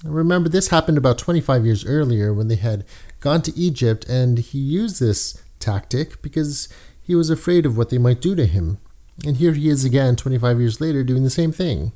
Remember, 0.03 0.47
this 0.47 0.67
happened 0.67 0.99
about 0.99 1.17
25 1.17 1.65
years 1.65 1.87
earlier 1.87 2.31
when 2.31 2.49
they 2.49 2.55
had 2.55 2.85
gone 3.19 3.41
to 3.41 3.57
Egypt, 3.57 4.07
and 4.07 4.37
he 4.37 4.59
used 4.59 4.99
this 4.99 5.41
tactic 5.57 6.21
because 6.21 6.69
he 7.01 7.15
was 7.15 7.31
afraid 7.31 7.65
of 7.65 7.77
what 7.77 7.89
they 7.89 7.97
might 7.97 8.21
do 8.21 8.35
to 8.35 8.45
him. 8.45 8.77
And 9.25 9.37
here 9.37 9.53
he 9.53 9.69
is 9.69 9.85
again, 9.85 10.15
25 10.15 10.59
years 10.59 10.79
later, 10.79 11.03
doing 11.03 11.23
the 11.23 11.31
same 11.31 11.51
thing. 11.51 11.93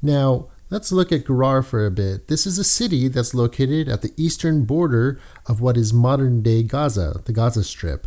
Now, 0.00 0.46
Let's 0.70 0.92
look 0.92 1.10
at 1.12 1.26
Gerar 1.26 1.62
for 1.62 1.86
a 1.86 1.90
bit. 1.90 2.28
This 2.28 2.46
is 2.46 2.58
a 2.58 2.64
city 2.64 3.08
that's 3.08 3.32
located 3.32 3.88
at 3.88 4.02
the 4.02 4.12
eastern 4.18 4.66
border 4.66 5.18
of 5.46 5.62
what 5.62 5.78
is 5.78 5.94
modern 5.94 6.42
day 6.42 6.62
Gaza, 6.62 7.22
the 7.24 7.32
Gaza 7.32 7.64
Strip. 7.64 8.06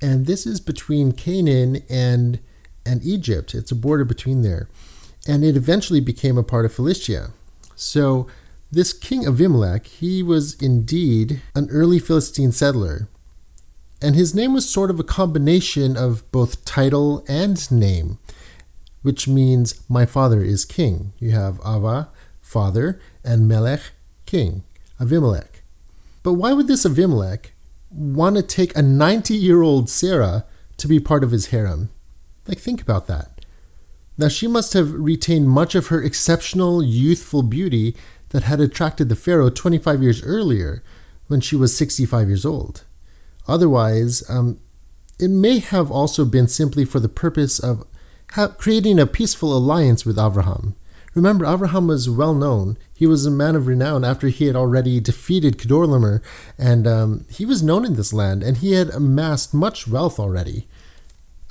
And 0.00 0.26
this 0.26 0.46
is 0.46 0.60
between 0.60 1.12
Canaan 1.12 1.82
and, 1.90 2.38
and 2.84 3.02
Egypt. 3.04 3.54
It's 3.54 3.72
a 3.72 3.76
border 3.76 4.04
between 4.04 4.42
there. 4.42 4.68
And 5.26 5.44
it 5.44 5.56
eventually 5.56 5.98
became 5.98 6.38
a 6.38 6.44
part 6.44 6.64
of 6.64 6.72
Philistia. 6.72 7.30
So, 7.74 8.28
this 8.70 8.92
king 8.92 9.26
Abimelech, 9.26 9.86
he 9.86 10.22
was 10.22 10.54
indeed 10.62 11.40
an 11.56 11.68
early 11.70 11.98
Philistine 11.98 12.52
settler. 12.52 13.08
And 14.00 14.14
his 14.14 14.34
name 14.34 14.52
was 14.52 14.68
sort 14.68 14.90
of 14.90 15.00
a 15.00 15.04
combination 15.04 15.96
of 15.96 16.30
both 16.30 16.64
title 16.64 17.24
and 17.26 17.70
name 17.72 18.18
which 19.06 19.28
means 19.28 19.80
my 19.88 20.04
father 20.04 20.42
is 20.42 20.64
king. 20.64 21.12
You 21.20 21.30
have 21.30 21.60
Ava, 21.64 22.08
father, 22.40 23.00
and 23.22 23.46
Melech, 23.46 23.92
king, 24.26 24.64
Avimelech. 25.00 25.62
But 26.24 26.32
why 26.32 26.52
would 26.52 26.66
this 26.66 26.84
Avimelech 26.84 27.52
want 27.88 28.34
to 28.34 28.42
take 28.42 28.76
a 28.76 28.82
90 28.82 29.32
year 29.32 29.62
old 29.62 29.88
Sarah 29.88 30.44
to 30.78 30.88
be 30.88 30.98
part 30.98 31.22
of 31.22 31.30
his 31.30 31.46
harem? 31.46 31.90
Like, 32.48 32.58
think 32.58 32.82
about 32.82 33.06
that. 33.06 33.46
Now, 34.18 34.26
she 34.26 34.48
must 34.48 34.72
have 34.72 34.92
retained 34.92 35.50
much 35.50 35.76
of 35.76 35.86
her 35.86 36.02
exceptional 36.02 36.82
youthful 36.82 37.44
beauty 37.44 37.94
that 38.30 38.42
had 38.42 38.58
attracted 38.58 39.08
the 39.08 39.14
Pharaoh 39.14 39.50
25 39.50 40.02
years 40.02 40.20
earlier 40.24 40.82
when 41.28 41.40
she 41.40 41.54
was 41.54 41.76
65 41.76 42.26
years 42.26 42.44
old. 42.44 42.82
Otherwise, 43.46 44.28
um, 44.28 44.58
it 45.20 45.30
may 45.30 45.60
have 45.60 45.92
also 45.92 46.24
been 46.24 46.48
simply 46.48 46.84
for 46.84 46.98
the 46.98 47.08
purpose 47.08 47.60
of 47.60 47.86
creating 48.28 48.98
a 48.98 49.06
peaceful 49.06 49.56
alliance 49.56 50.04
with 50.04 50.18
Abraham. 50.18 50.74
Remember, 51.14 51.46
Abraham 51.46 51.86
was 51.86 52.10
well 52.10 52.34
known. 52.34 52.76
He 52.94 53.06
was 53.06 53.24
a 53.24 53.30
man 53.30 53.56
of 53.56 53.66
renown 53.66 54.04
after 54.04 54.28
he 54.28 54.44
had 54.44 54.54
already 54.54 55.00
defeated 55.00 55.56
Kedorlaomer, 55.56 56.20
and 56.58 56.86
um, 56.86 57.24
he 57.30 57.46
was 57.46 57.62
known 57.62 57.86
in 57.86 57.94
this 57.94 58.12
land, 58.12 58.42
and 58.42 58.58
he 58.58 58.72
had 58.72 58.90
amassed 58.90 59.54
much 59.54 59.88
wealth 59.88 60.20
already. 60.20 60.68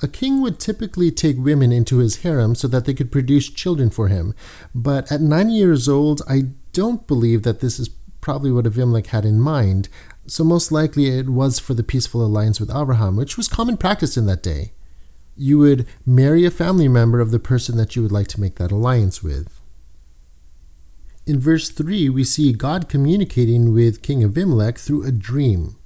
A 0.02 0.06
king 0.06 0.40
would 0.40 0.60
typically 0.60 1.10
take 1.10 1.36
women 1.36 1.72
into 1.72 1.98
his 1.98 2.18
harem 2.18 2.54
so 2.54 2.68
that 2.68 2.84
they 2.84 2.94
could 2.94 3.10
produce 3.10 3.50
children 3.50 3.90
for 3.90 4.06
him, 4.06 4.34
but 4.72 5.10
at 5.10 5.20
90 5.20 5.52
years 5.52 5.88
old, 5.88 6.22
I 6.28 6.42
don't 6.72 7.04
believe 7.08 7.42
that 7.42 7.58
this 7.58 7.80
is 7.80 7.88
probably 8.20 8.52
what 8.52 8.66
Avimelech 8.66 9.06
had 9.06 9.24
in 9.24 9.40
mind, 9.40 9.88
so 10.28 10.44
most 10.44 10.70
likely 10.70 11.06
it 11.08 11.28
was 11.28 11.58
for 11.58 11.74
the 11.74 11.82
peaceful 11.82 12.24
alliance 12.24 12.60
with 12.60 12.70
Abraham, 12.70 13.16
which 13.16 13.36
was 13.36 13.48
common 13.48 13.76
practice 13.76 14.16
in 14.16 14.26
that 14.26 14.44
day 14.44 14.72
you 15.36 15.58
would 15.58 15.86
marry 16.04 16.44
a 16.44 16.50
family 16.50 16.88
member 16.88 17.20
of 17.20 17.30
the 17.30 17.38
person 17.38 17.76
that 17.76 17.94
you 17.94 18.02
would 18.02 18.12
like 18.12 18.28
to 18.28 18.40
make 18.40 18.56
that 18.56 18.72
alliance 18.72 19.22
with. 19.22 19.60
In 21.26 21.40
verse 21.40 21.70
3, 21.70 22.08
we 22.08 22.24
see 22.24 22.52
God 22.52 22.88
communicating 22.88 23.72
with 23.74 24.02
King 24.02 24.22
Abimelech 24.22 24.78
through 24.78 25.04
a 25.04 25.12
dream. 25.12 25.76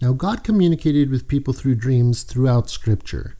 Now, 0.00 0.12
God 0.12 0.44
communicated 0.44 1.10
with 1.10 1.28
people 1.28 1.52
through 1.52 1.74
dreams 1.76 2.22
throughout 2.22 2.70
Scripture. 2.70 3.36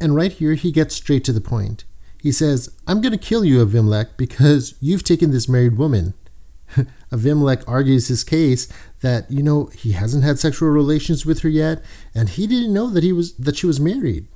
And 0.00 0.14
right 0.14 0.32
here, 0.32 0.54
he 0.54 0.72
gets 0.72 0.94
straight 0.94 1.24
to 1.24 1.32
the 1.32 1.40
point. 1.40 1.84
He 2.22 2.32
says, 2.32 2.74
I'm 2.86 3.00
going 3.00 3.12
to 3.12 3.18
kill 3.18 3.44
you, 3.44 3.62
Abimelech, 3.62 4.16
because 4.16 4.74
you've 4.80 5.04
taken 5.04 5.30
this 5.30 5.48
married 5.48 5.78
woman. 5.78 6.14
Avimelech 7.10 7.64
argues 7.66 8.08
his 8.08 8.22
case 8.22 8.68
that, 9.00 9.30
you 9.30 9.42
know, 9.42 9.66
he 9.74 9.92
hasn't 9.92 10.24
had 10.24 10.38
sexual 10.38 10.68
relations 10.68 11.24
with 11.24 11.40
her 11.40 11.48
yet, 11.48 11.82
and 12.14 12.28
he 12.28 12.46
didn't 12.46 12.74
know 12.74 12.90
that 12.90 13.02
he 13.02 13.12
was 13.12 13.32
that 13.36 13.56
she 13.56 13.66
was 13.66 13.80
married 13.80 14.28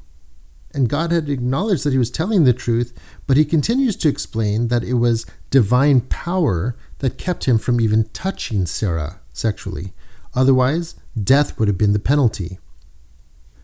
and 0.75 0.89
God 0.89 1.13
had 1.13 1.29
acknowledged 1.29 1.85
that 1.85 1.93
he 1.93 1.99
was 1.99 2.11
telling 2.11 2.45
the 2.45 2.53
truth, 2.53 2.93
but 3.27 3.37
he 3.37 3.45
continues 3.45 3.97
to 3.97 4.09
explain 4.09 4.69
that 4.69 4.85
it 4.85 4.95
was 4.95 5.27
divine 5.51 6.01
power 6.01 6.75
that 6.99 7.19
kept 7.19 7.45
him 7.45 7.59
from 7.59 7.81
even 7.81 8.05
touching 8.13 8.67
Sarah 8.67 9.21
sexually. 9.33 9.93
Otherwise, 10.35 10.97
death 11.23 11.59
would 11.59 11.69
have 11.69 11.79
been 11.79 11.93
the 11.93 11.99
penalty. 11.99 12.59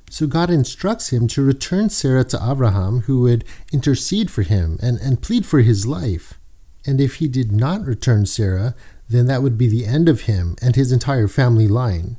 So 0.09 0.27
God 0.27 0.51
instructs 0.51 1.13
him 1.13 1.29
to 1.29 1.43
return 1.43 1.89
Sarah 1.89 2.25
to 2.25 2.41
Abraham, 2.43 3.03
who 3.03 3.21
would 3.23 3.45
intercede 3.73 4.31
for 4.31 4.43
him 4.43 4.79
and, 4.83 4.99
and 4.99 5.23
plead 5.23 5.47
for 5.47 5.61
his 5.61 5.87
life. 5.87 6.35
And 6.85 7.01
if 7.01 7.17
he 7.17 7.29
did 7.29 7.53
not 7.53 7.85
return 7.85 8.27
Sarah, 8.27 8.75
then 9.09 9.27
that 9.27 9.43
would 9.43 9.57
be 9.59 9.69
the 9.69 9.87
end 9.87 10.09
of 10.09 10.23
him 10.23 10.57
and 10.61 10.75
his 10.75 10.93
entire 10.93 11.29
family 11.29 11.69
line. 11.69 12.17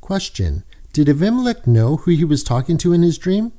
Question 0.00 0.64
did 1.04 1.16
Avimelech 1.16 1.64
know 1.64 1.98
who 1.98 2.10
he 2.10 2.24
was 2.24 2.42
talking 2.42 2.76
to 2.78 2.92
in 2.92 3.02
his 3.02 3.18
dream? 3.18 3.52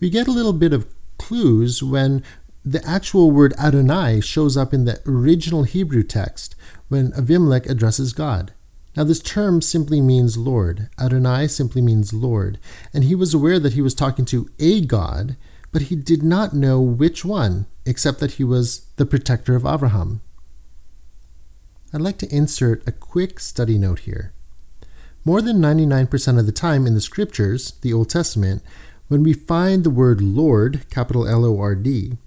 We 0.00 0.10
get 0.10 0.28
a 0.28 0.32
little 0.32 0.52
bit 0.52 0.74
of 0.74 0.86
clues 1.16 1.82
when 1.82 2.22
the 2.62 2.86
actual 2.86 3.30
word 3.30 3.54
Adonai 3.58 4.20
shows 4.20 4.54
up 4.54 4.74
in 4.74 4.84
the 4.84 5.00
original 5.06 5.62
Hebrew 5.62 6.02
text 6.02 6.56
when 6.88 7.12
Avimelech 7.12 7.66
addresses 7.70 8.12
God. 8.12 8.52
Now, 8.94 9.04
this 9.04 9.22
term 9.22 9.62
simply 9.62 10.02
means 10.02 10.36
Lord. 10.36 10.90
Adonai 11.00 11.46
simply 11.46 11.80
means 11.80 12.12
Lord. 12.12 12.58
And 12.92 13.04
he 13.04 13.14
was 13.14 13.32
aware 13.32 13.58
that 13.58 13.72
he 13.72 13.80
was 13.80 13.94
talking 13.94 14.26
to 14.26 14.50
a 14.58 14.82
God, 14.82 15.38
but 15.72 15.82
he 15.82 15.96
did 15.96 16.22
not 16.22 16.52
know 16.52 16.82
which 16.82 17.24
one, 17.24 17.64
except 17.86 18.20
that 18.20 18.32
he 18.32 18.44
was 18.44 18.84
the 18.96 19.06
protector 19.06 19.56
of 19.56 19.64
Abraham. 19.64 20.20
I'd 21.94 22.02
like 22.02 22.18
to 22.18 22.34
insert 22.34 22.86
a 22.86 22.92
quick 22.92 23.40
study 23.40 23.78
note 23.78 24.00
here. 24.00 24.33
More 25.26 25.40
than 25.40 25.56
99% 25.56 26.38
of 26.38 26.44
the 26.44 26.52
time 26.52 26.86
in 26.86 26.92
the 26.92 27.00
scriptures, 27.00 27.72
the 27.80 27.94
Old 27.94 28.10
Testament, 28.10 28.62
when 29.08 29.22
we 29.22 29.32
find 29.32 29.82
the 29.82 29.90
word 29.90 30.20
Lord, 30.20 30.84
capital 30.90 31.26
L 31.26 31.46
O 31.46 31.58
R 31.58 31.74
D, 31.74 32.18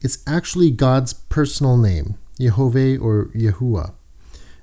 it's 0.00 0.22
actually 0.28 0.70
God's 0.70 1.12
personal 1.12 1.76
name, 1.76 2.16
Yehovah 2.38 3.00
or 3.00 3.30
Yahuwah. 3.34 3.94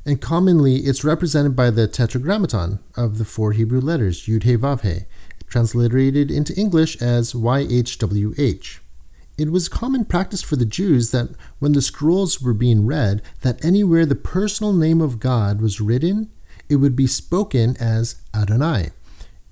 And 0.06 0.22
commonly 0.22 0.78
it's 0.78 1.04
represented 1.04 1.58
by 1.58 1.72
the 1.72 1.88
tetragrammaton 1.88 2.80
of 2.96 3.18
the 3.18 3.26
four 3.26 3.52
Hebrew 3.52 3.82
letters, 3.82 4.28
Yud 4.28 4.44
He 4.44 4.56
Vav 4.56 4.82
He, 4.82 5.06
transliterated 5.50 6.32
into 6.32 6.56
English 6.56 7.02
as 7.02 7.34
YHWH. 7.34 8.80
It 9.38 9.52
was 9.52 9.68
common 9.68 10.06
practice 10.06 10.42
for 10.42 10.56
the 10.56 10.66
Jews 10.66 11.12
that 11.12 11.30
when 11.60 11.74
the 11.74 11.82
scrolls 11.82 12.42
were 12.42 12.54
being 12.54 12.86
read, 12.86 13.22
that 13.42 13.64
anywhere 13.66 14.06
the 14.06 14.16
personal 14.16 14.72
name 14.72 15.02
of 15.02 15.20
God 15.20 15.60
was 15.60 15.82
written, 15.82 16.30
it 16.70 16.78
would 16.78 16.96
be 16.96 17.08
spoken 17.08 17.76
as 17.80 18.22
Adonai, 18.34 18.92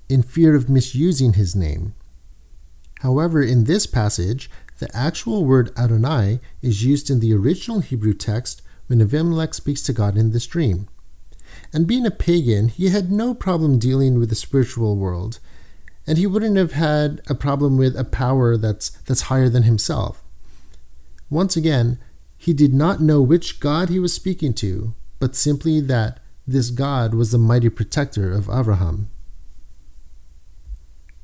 in 0.10 0.24
fear 0.24 0.56
of 0.56 0.70
misusing 0.70 1.34
his 1.34 1.56
name. 1.56 1.94
However, 3.00 3.42
in 3.42 3.64
this 3.64 3.88
passage, 3.88 4.50
the 4.80 4.90
actual 4.96 5.46
word 5.46 5.72
Adonai 5.78 6.40
is 6.62 6.84
used 6.84 7.10
in 7.10 7.20
the 7.20 7.34
original 7.34 7.80
Hebrew 7.80 8.14
text 8.14 8.62
when 8.88 9.00
Avimelech 9.00 9.54
speaks 9.54 9.82
to 9.84 9.94
God 9.94 10.18
in 10.18 10.32
this 10.32 10.48
dream. 10.48 10.88
And 11.74 11.88
being 11.88 12.06
a 12.06 12.12
pagan, 12.12 12.68
he 12.68 12.90
had 12.90 13.12
no 13.12 13.34
problem 13.34 13.80
dealing 13.80 14.20
with 14.20 14.30
the 14.30 14.36
spiritual 14.36 14.96
world, 14.98 15.40
and 16.08 16.18
he 16.18 16.28
wouldn't 16.28 16.58
have 16.58 16.74
had 16.74 17.22
a 17.28 17.36
problem 17.36 17.78
with 17.78 17.96
a 17.96 18.04
power 18.04 18.58
that's, 18.58 18.90
that's 19.06 19.24
higher 19.24 19.50
than 19.50 19.64
himself. 19.64 20.24
Once 21.30 21.56
again, 21.56 22.00
he 22.38 22.54
did 22.54 22.74
not 22.74 23.00
know 23.02 23.22
which 23.22 23.60
God 23.60 23.90
he 23.90 24.00
was 24.00 24.14
speaking 24.14 24.54
to, 24.56 24.94
but 25.20 25.36
simply 25.36 25.80
that 25.82 26.20
this 26.52 26.70
God 26.70 27.14
was 27.14 27.32
the 27.32 27.38
mighty 27.38 27.70
protector 27.70 28.32
of 28.32 28.50
Abraham. 28.50 29.10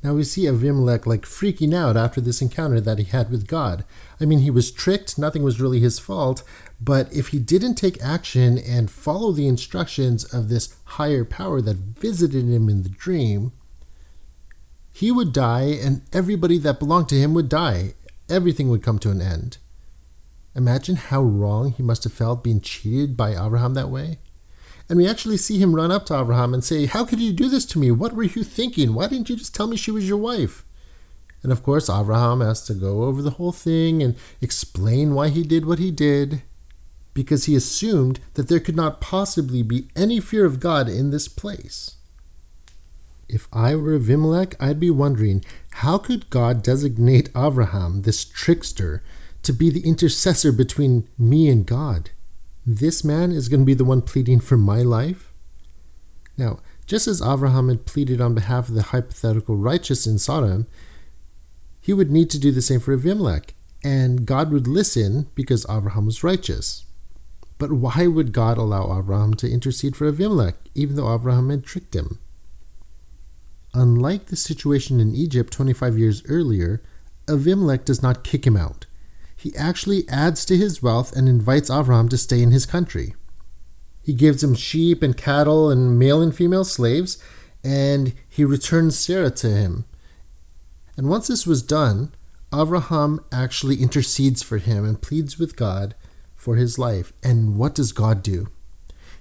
Now 0.03 0.13
we 0.13 0.24
see 0.24 0.43
Avimelech 0.43 1.05
like 1.05 1.24
freaking 1.24 1.74
out 1.74 1.98
after 1.98 2.22
this 2.22 2.41
encounter 2.41 2.79
that 2.79 2.98
he 2.98 3.03
had 3.03 3.29
with 3.29 3.48
God. 3.48 3.84
I 4.22 4.25
mean, 4.25 4.39
he 4.39 4.51
was 4.51 4.72
tricked, 4.72 5.17
nothing 5.17 5.43
was 5.43 5.60
really 5.60 5.79
his 5.79 6.00
fault, 6.00 6.43
but 6.79 7.12
if 7.12 7.29
he 7.29 7.39
didn't 7.39 7.75
take 7.75 8.01
action 8.01 8.57
and 8.57 8.91
follow 8.91 9.31
the 9.31 9.48
instructions 9.48 10.24
of 10.24 10.50
this 10.50 10.75
higher 10.86 11.25
power 11.25 11.62
that 11.62 11.77
visited 11.77 12.46
him 12.46 12.69
in 12.69 12.84
the 12.84 12.89
dream, 12.89 13.51
he 14.93 15.12
would 15.12 15.34
die 15.34 15.77
and 15.84 16.03
everybody 16.13 16.57
that 16.60 16.79
belonged 16.79 17.10
to 17.10 17.19
him 17.19 17.34
would 17.34 17.50
die. 17.50 17.93
Everything 18.29 18.69
would 18.69 18.84
come 18.84 19.00
to 19.00 19.12
an 19.12 19.22
end. 19.22 19.57
Imagine 20.55 20.96
how 20.96 21.22
wrong 21.22 21.72
he 21.72 21.84
must 21.84 22.03
have 22.03 22.13
felt 22.13 22.43
being 22.43 22.62
cheated 22.62 23.15
by 23.15 23.31
Abraham 23.31 23.74
that 23.74 23.89
way. 23.89 24.19
And 24.89 24.98
we 24.98 25.08
actually 25.08 25.38
see 25.38 25.60
him 25.60 25.75
run 25.75 25.91
up 25.91 26.06
to 26.08 26.20
Abraham 26.20 26.53
and 26.53 26.63
say, 26.63 26.86
How 26.86 27.03
could 27.03 27.20
you 27.20 27.34
do 27.34 27.50
this 27.50 27.65
to 27.67 27.79
me? 27.79 27.91
What 27.91 28.13
were 28.13 28.24
you 28.24 28.44
thinking? 28.44 28.94
Why 28.94 29.08
didn't 29.08 29.29
you 29.29 29.36
just 29.36 29.53
tell 29.53 29.67
me 29.67 29.75
she 29.75 29.91
was 29.91 30.08
your 30.08 30.17
wife? 30.17 30.63
And 31.44 31.51
of 31.51 31.63
course, 31.63 31.89
Abraham 31.89 32.41
has 32.41 32.63
to 32.65 32.74
go 32.74 33.03
over 33.03 33.22
the 33.22 33.32
whole 33.32 33.51
thing 33.51 34.01
and 34.01 34.15
explain 34.41 35.13
why 35.13 35.29
he 35.29 35.44
did 35.44 35.65
what 35.65 35.79
he 35.79 35.91
did, 35.91 36.41
because 37.13 37.46
he 37.46 37.56
assumed 37.56 38.20
that 38.34 38.48
there 38.48 38.60
could 38.60 38.75
not 38.75 39.01
possibly 39.01 39.62
be 39.62 39.88
any 39.96 40.20
fear 40.20 40.46
of 40.46 40.60
God 40.60 40.89
in 40.89 41.12
this 41.12 41.27
place. 41.27 41.96
If 43.29 43.48
I 43.51 43.75
were 43.75 43.96
Abimelech, 43.96 44.56
I'd 44.60 44.79
be 44.79 44.89
wondering 44.89 45.44
how 45.72 45.98
could 45.98 46.29
God 46.29 46.63
designate 46.63 47.29
Abraham, 47.36 48.01
this 48.03 48.24
trickster, 48.24 49.03
to 49.44 49.51
be 49.51 49.70
the 49.70 49.86
intercessor 49.86 50.51
between 50.51 51.08
me 51.17 51.50
and 51.50 51.65
God? 51.65 52.12
This 52.67 53.01
man 53.01 53.31
is 53.31 53.47
going 53.47 53.62
to 53.62 53.65
be 53.65 53.74
the 53.74 53.86
one 53.86 54.01
pleading 54.01 54.41
for 54.41 54.57
my 54.57 54.81
life? 54.81 55.31
Now, 56.38 56.59
just 56.86 57.07
as 57.07 57.21
Abraham 57.21 57.69
had 57.69 57.86
pleaded 57.86 58.19
on 58.19 58.36
behalf 58.36 58.67
of 58.67 58.75
the 58.75 58.83
hypothetical 58.83 59.55
righteous 59.55 60.05
in 60.05 60.19
Sodom, 60.19 60.67
he 61.79 61.93
would 61.93 62.12
need 62.12 62.29
to 62.31 62.39
do 62.39 62.51
the 62.51 62.62
same 62.62 62.81
for 62.81 62.93
Abimelech, 62.93 63.53
and 63.86 64.25
God 64.25 64.51
would 64.51 64.67
listen 64.67 65.27
because 65.33 65.65
Abraham 65.69 66.05
was 66.05 66.25
righteous. 66.25 66.83
But 67.57 67.71
why 67.71 68.05
would 68.05 68.33
God 68.33 68.57
allow 68.57 69.00
Abraham 69.00 69.33
to 69.36 69.50
intercede 69.50 69.95
for 69.95 70.05
Abimelech, 70.05 70.55
even 70.75 70.97
though 70.97 71.13
Abraham 71.13 71.50
had 71.50 71.63
tricked 71.63 71.95
him? 71.95 72.19
Unlike 73.74 74.25
the 74.25 74.36
situation 74.36 75.00
in 75.00 75.15
Egypt 75.15 75.53
25 75.53 75.97
years 75.97 76.21
earlier, 76.27 76.81
Abimelech 77.29 77.86
does 77.86 78.03
not 78.03 78.25
kick 78.25 78.45
him 78.45 78.57
out 78.57 78.86
he 79.38 79.56
actually 79.56 80.10
adds 80.10 80.44
to 80.46 80.58
his 80.58 80.82
wealth 80.82 81.15
and 81.15 81.29
invites 81.29 81.70
Avram 81.70 82.10
to 82.10 82.17
stay 82.17 82.41
in 82.41 82.51
his 82.51 82.65
country. 82.65 83.13
He 84.01 84.13
gives 84.13 84.44
him 84.44 84.56
sheep 84.56 85.03
and 85.03 85.15
cattle 85.15 85.70
and 85.70 86.00
male 86.00 86.22
and 86.22 86.36
female 86.36 86.65
slaves, 86.65 87.22
and 87.63 88.13
he 88.27 88.44
returns 88.44 88.98
Sarah 88.98 89.29
to 89.32 89.50
him. 89.50 89.86
And 90.98 91.08
once 91.08 91.27
this 91.27 91.46
was 91.46 91.62
done, 91.62 92.13
Avraham 92.51 93.20
actually 93.32 93.75
intercedes 93.75 94.41
for 94.41 94.58
him 94.58 94.84
and 94.86 95.01
pleads 95.01 95.38
with 95.38 95.56
God 95.56 95.94
for 96.36 96.56
his 96.56 96.79
life. 96.79 97.13
And 97.22 97.58
what 97.58 97.75
does 97.75 97.91
God 97.91 98.24
do? 98.24 98.48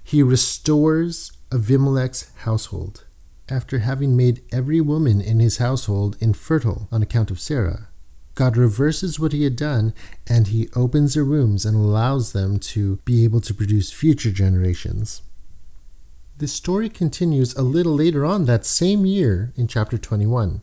He 0.03 0.23
restores 0.23 1.31
Abimelech's 1.51 2.31
household 2.37 3.05
after 3.49 3.79
having 3.79 4.17
made 4.17 4.41
every 4.51 4.81
woman 4.81 5.21
in 5.21 5.39
his 5.39 5.57
household 5.57 6.17
infertile 6.19 6.87
on 6.91 7.03
account 7.03 7.29
of 7.29 7.39
Sarah. 7.39 7.89
God 8.37 8.55
reverses 8.55 9.19
what 9.19 9.33
he 9.33 9.45
had 9.45 9.55
done 9.55 9.95
and 10.27 10.45
he 10.47 10.69
opens 10.75 11.15
their 11.15 11.25
wombs 11.25 11.65
and 11.65 11.75
allows 11.75 12.33
them 12.33 12.59
to 12.59 12.97
be 12.97 13.23
able 13.23 13.41
to 13.41 13.51
produce 13.51 13.91
future 13.91 14.29
generations. 14.29 15.23
The 16.37 16.47
story 16.47 16.87
continues 16.87 17.55
a 17.55 17.63
little 17.63 17.95
later 17.95 18.23
on 18.23 18.45
that 18.45 18.63
same 18.63 19.07
year 19.07 19.53
in 19.57 19.67
chapter 19.67 19.97
21, 19.97 20.61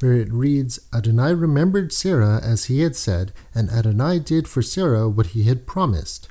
where 0.00 0.12
it 0.12 0.30
reads 0.30 0.78
Adonai 0.92 1.32
remembered 1.32 1.94
Sarah 1.94 2.42
as 2.44 2.66
he 2.66 2.82
had 2.82 2.94
said, 2.94 3.32
and 3.54 3.70
Adonai 3.70 4.18
did 4.18 4.46
for 4.46 4.60
Sarah 4.60 5.08
what 5.08 5.28
he 5.28 5.44
had 5.44 5.66
promised. 5.66 6.28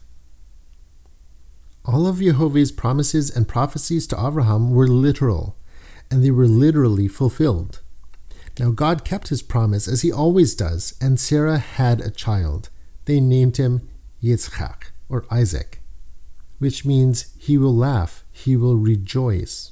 All 1.85 2.05
of 2.05 2.19
Jehovah's 2.19 2.71
promises 2.71 3.35
and 3.35 3.47
prophecies 3.47 4.05
to 4.07 4.23
Abraham 4.23 4.69
were 4.69 4.87
literal, 4.87 5.57
and 6.11 6.23
they 6.23 6.29
were 6.29 6.47
literally 6.47 7.07
fulfilled. 7.07 7.81
Now 8.59 8.71
God 8.71 9.03
kept 9.03 9.29
his 9.29 9.41
promise 9.41 9.87
as 9.87 10.01
he 10.01 10.11
always 10.11 10.53
does, 10.55 10.95
and 11.01 11.19
Sarah 11.19 11.57
had 11.57 12.01
a 12.01 12.11
child. 12.11 12.69
They 13.05 13.19
named 13.19 13.57
him 13.57 13.89
Yitzchak, 14.21 14.91
or 15.09 15.25
Isaac, 15.31 15.81
which 16.59 16.85
means 16.85 17.33
he 17.37 17.57
will 17.57 17.75
laugh, 17.75 18.23
he 18.31 18.55
will 18.55 18.77
rejoice. 18.77 19.71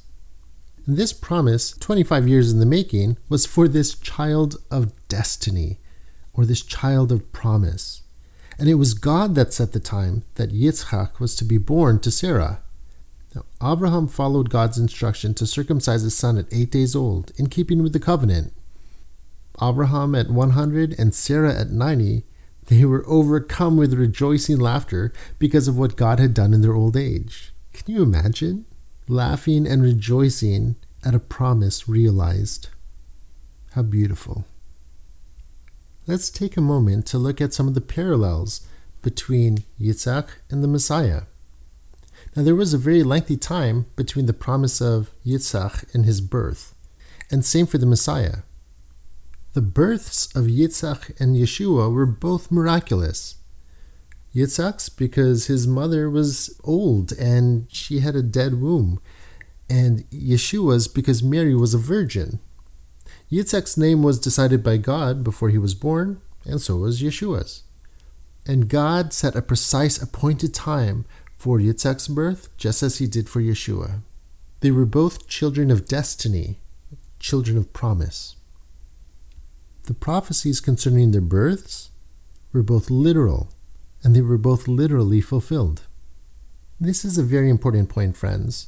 And 0.85 0.97
this 0.97 1.13
promise, 1.13 1.71
25 1.77 2.27
years 2.27 2.51
in 2.51 2.59
the 2.59 2.65
making, 2.65 3.17
was 3.29 3.45
for 3.45 3.67
this 3.67 3.95
child 3.95 4.57
of 4.71 4.91
destiny, 5.07 5.79
or 6.33 6.45
this 6.45 6.63
child 6.63 7.11
of 7.11 7.31
promise. 7.31 8.01
And 8.57 8.67
it 8.67 8.75
was 8.75 8.93
God 8.93 9.35
that 9.35 9.53
set 9.53 9.73
the 9.73 9.79
time 9.79 10.23
that 10.35 10.51
Yitzchak 10.51 11.19
was 11.19 11.35
to 11.35 11.45
be 11.45 11.57
born 11.57 11.99
to 11.99 12.11
Sarah. 12.11 12.61
Now, 13.33 13.45
Abraham 13.63 14.07
followed 14.07 14.49
God's 14.49 14.77
instruction 14.77 15.33
to 15.35 15.47
circumcise 15.47 16.01
his 16.01 16.17
son 16.17 16.37
at 16.37 16.51
eight 16.51 16.71
days 16.71 16.95
old, 16.95 17.31
in 17.37 17.47
keeping 17.47 17.81
with 17.81 17.93
the 17.93 17.99
covenant. 17.99 18.53
Abraham 19.61 20.15
at 20.15 20.29
100 20.29 20.95
and 20.99 21.13
Sarah 21.13 21.59
at 21.59 21.71
90, 21.71 22.23
they 22.67 22.85
were 22.85 23.03
overcome 23.07 23.77
with 23.77 23.93
rejoicing 23.93 24.59
laughter 24.59 25.11
because 25.39 25.67
of 25.67 25.77
what 25.77 25.95
God 25.95 26.19
had 26.19 26.33
done 26.33 26.53
in 26.53 26.61
their 26.61 26.75
old 26.75 26.95
age. 26.95 27.53
Can 27.73 27.93
you 27.93 28.03
imagine? 28.03 28.65
Laughing 29.07 29.65
and 29.65 29.81
rejoicing 29.81 30.75
at 31.03 31.15
a 31.15 31.19
promise 31.19 31.89
realized. 31.89 32.69
How 33.73 33.81
beautiful. 33.81 34.45
Let's 36.07 36.29
take 36.29 36.57
a 36.57 36.61
moment 36.61 37.05
to 37.07 37.17
look 37.17 37.41
at 37.41 37.53
some 37.53 37.67
of 37.67 37.73
the 37.73 37.81
parallels 37.81 38.67
between 39.01 39.63
Yitzhak 39.79 40.27
and 40.49 40.63
the 40.63 40.67
Messiah. 40.67 41.23
Now, 42.35 42.43
there 42.43 42.55
was 42.55 42.73
a 42.73 42.77
very 42.77 43.03
lengthy 43.03 43.37
time 43.37 43.87
between 43.95 44.25
the 44.25 44.33
promise 44.33 44.81
of 44.81 45.11
Yitzhak 45.25 45.93
and 45.93 46.05
his 46.05 46.21
birth, 46.21 46.75
and 47.29 47.43
same 47.43 47.65
for 47.65 47.77
the 47.77 47.85
Messiah. 47.85 48.39
The 49.53 49.61
births 49.61 50.33
of 50.33 50.45
Yitzhak 50.45 51.19
and 51.19 51.35
Yeshua 51.35 51.93
were 51.93 52.05
both 52.05 52.51
miraculous. 52.51 53.35
Yitzhak's 54.33 54.87
because 54.87 55.47
his 55.47 55.67
mother 55.67 56.09
was 56.09 56.57
old 56.63 57.11
and 57.11 57.67
she 57.69 57.99
had 57.99 58.15
a 58.15 58.23
dead 58.23 58.61
womb, 58.61 59.01
and 59.69 60.09
Yeshua's 60.09 60.87
because 60.87 61.21
Mary 61.21 61.53
was 61.53 61.73
a 61.73 61.77
virgin. 61.77 62.39
Yitzhak's 63.29 63.75
name 63.75 64.03
was 64.03 64.19
decided 64.19 64.63
by 64.63 64.77
God 64.77 65.21
before 65.21 65.49
he 65.49 65.57
was 65.57 65.73
born, 65.73 66.21
and 66.45 66.61
so 66.61 66.77
was 66.77 67.01
Yeshua's. 67.01 67.63
And 68.45 68.69
God 68.69 69.11
set 69.11 69.35
a 69.35 69.41
precise 69.41 70.01
appointed 70.01 70.53
time 70.53 71.03
for 71.37 71.59
Yitzhak's 71.59 72.07
birth, 72.07 72.55
just 72.55 72.81
as 72.81 72.99
he 72.99 73.07
did 73.07 73.27
for 73.27 73.41
Yeshua. 73.41 74.01
They 74.61 74.71
were 74.71 74.85
both 74.85 75.27
children 75.27 75.71
of 75.71 75.87
destiny, 75.87 76.59
children 77.19 77.57
of 77.57 77.73
promise. 77.73 78.37
The 79.85 79.93
prophecies 79.95 80.59
concerning 80.59 81.09
their 81.11 81.21
births 81.21 81.89
were 82.53 82.61
both 82.61 82.91
literal, 82.91 83.51
and 84.03 84.15
they 84.15 84.21
were 84.21 84.37
both 84.37 84.67
literally 84.67 85.21
fulfilled. 85.21 85.83
This 86.79 87.03
is 87.03 87.17
a 87.17 87.23
very 87.23 87.49
important 87.49 87.89
point, 87.89 88.15
friends. 88.15 88.67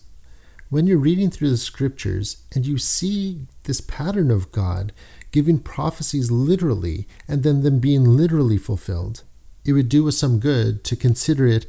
When 0.70 0.88
you're 0.88 0.98
reading 0.98 1.30
through 1.30 1.52
the 1.52 1.58
scriptures 1.58 2.38
and 2.56 2.66
you 2.66 2.80
see 2.80 3.46
this 3.64 3.80
pattern 3.80 4.32
of 4.32 4.52
God 4.52 4.92
giving 5.30 5.60
prophecies 5.60 6.32
literally 6.32 7.08
and 7.28 7.44
then 7.44 7.62
them 7.62 7.78
being 7.78 8.06
literally 8.06 8.58
fulfilled, 8.58 9.24
it 9.66 9.74
would 9.74 9.90
do 9.90 10.08
us 10.08 10.18
some 10.18 10.40
good 10.40 10.84
to 10.86 10.96
consider 10.96 11.46
it 11.46 11.68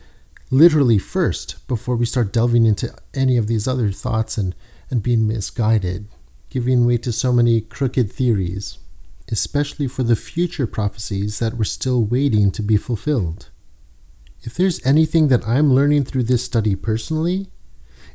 literally 0.50 0.98
first 0.98 1.66
before 1.68 1.96
we 1.96 2.06
start 2.06 2.32
delving 2.32 2.64
into 2.64 2.94
any 3.12 3.36
of 3.36 3.46
these 3.46 3.68
other 3.68 3.90
thoughts 3.90 4.38
and, 4.38 4.54
and 4.88 5.02
being 5.02 5.26
misguided, 5.26 6.08
giving 6.48 6.86
way 6.86 6.96
to 6.96 7.12
so 7.12 7.30
many 7.30 7.60
crooked 7.60 8.10
theories 8.10 8.78
especially 9.30 9.88
for 9.88 10.02
the 10.02 10.16
future 10.16 10.66
prophecies 10.66 11.38
that 11.38 11.56
were 11.56 11.64
still 11.64 12.04
waiting 12.04 12.50
to 12.50 12.62
be 12.62 12.76
fulfilled. 12.76 13.50
If 14.42 14.54
there's 14.54 14.84
anything 14.84 15.28
that 15.28 15.46
I'm 15.48 15.72
learning 15.72 16.04
through 16.04 16.24
this 16.24 16.44
study 16.44 16.76
personally, 16.76 17.48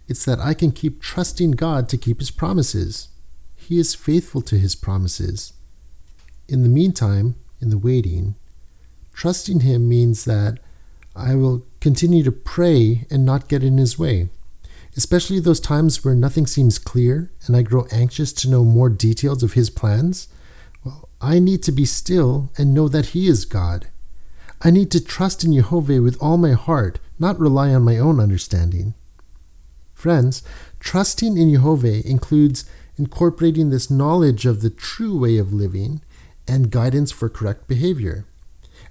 it's 0.08 0.26
that 0.26 0.39
I 0.39 0.54
can 0.54 0.72
keep 0.72 1.02
trusting 1.02 1.52
God 1.52 1.89
to 1.89 1.98
keep 1.98 2.19
His 2.19 2.32
promises. 2.32 3.10
He 3.56 3.80
is 3.80 3.95
faithful 3.95 4.41
to 4.43 4.58
His 4.58 4.76
promises. 4.76 5.54
In 6.48 6.62
the 6.62 6.69
meantime, 6.69 7.36
in 7.60 7.69
the 7.69 7.78
waiting, 7.78 8.36
trusting 9.13 9.62
Him 9.62 9.89
means 9.89 10.26
that 10.26 10.60
I 11.15 11.36
will 11.36 11.65
continue 11.80 12.24
to 12.24 12.32
pray 12.32 13.06
and 13.10 13.26
not 13.26 13.50
get 13.50 13.63
in 13.63 13.78
His 13.78 13.98
way, 13.98 14.30
especially 14.95 15.39
those 15.39 15.60
times 15.60 16.06
where 16.06 16.15
nothing 16.15 16.45
seems 16.45 16.78
clear 16.78 17.32
and 17.45 17.56
I 17.56 17.63
grow 17.63 17.88
anxious 17.91 18.32
to 18.34 18.50
know 18.50 18.63
more 18.63 18.89
details 18.89 19.41
of 19.41 19.54
His 19.54 19.72
plans 19.72 20.28
I 21.21 21.39
need 21.39 21.63
to 21.63 21.71
be 21.71 21.86
still 21.86 22.51
and 22.58 22.73
know 22.73 22.88
that 22.88 23.08
He 23.08 23.27
is 23.27 23.45
God. 23.45 23.88
I 24.62 24.71
need 24.71 24.91
to 24.91 25.03
trust 25.03 25.43
in 25.43 25.53
Jehovah 25.53 26.01
with 26.01 26.17
all 26.21 26.38
my 26.38 26.51
heart, 26.51 26.99
not 27.17 27.39
rely 27.39 27.73
on 27.73 27.84
my 27.84 27.97
own 27.97 28.19
understanding. 28.19 28.93
Friends, 29.93 30.43
trusting 30.79 31.38
in 31.38 31.51
Jehovah 31.53 32.08
includes 32.08 32.65
incorporating 32.97 33.69
this 33.69 33.89
knowledge 33.89 34.45
of 34.45 34.62
the 34.62 34.69
true 34.69 35.17
way 35.17 35.38
of 35.38 35.53
living 35.53 36.01
and 36.47 36.71
guidance 36.71 37.12
for 37.12 37.29
correct 37.29 37.67
behavior. 37.67 38.25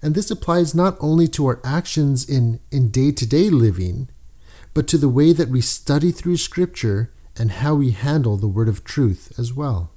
And 0.03 0.15
this 0.15 0.31
applies 0.31 0.75
not 0.75 0.97
only 1.01 1.29
to 1.29 1.47
our 1.47 1.61
actions 1.65 2.29
in 2.29 2.61
day 2.71 3.11
to 3.13 3.27
day 3.27 3.51
living, 3.51 4.09
but 4.75 4.87
to 4.89 4.99
the 4.99 5.09
way 5.09 5.33
that 5.33 5.49
we 5.49 5.61
study 5.61 6.13
through 6.13 6.37
Scripture 6.37 7.11
and 7.37 7.51
how 7.51 7.75
we 7.75 7.91
handle 7.91 8.37
the 8.37 8.49
Word 8.49 8.69
of 8.69 8.85
truth 8.85 9.33
as 9.39 9.53
well. 9.53 9.91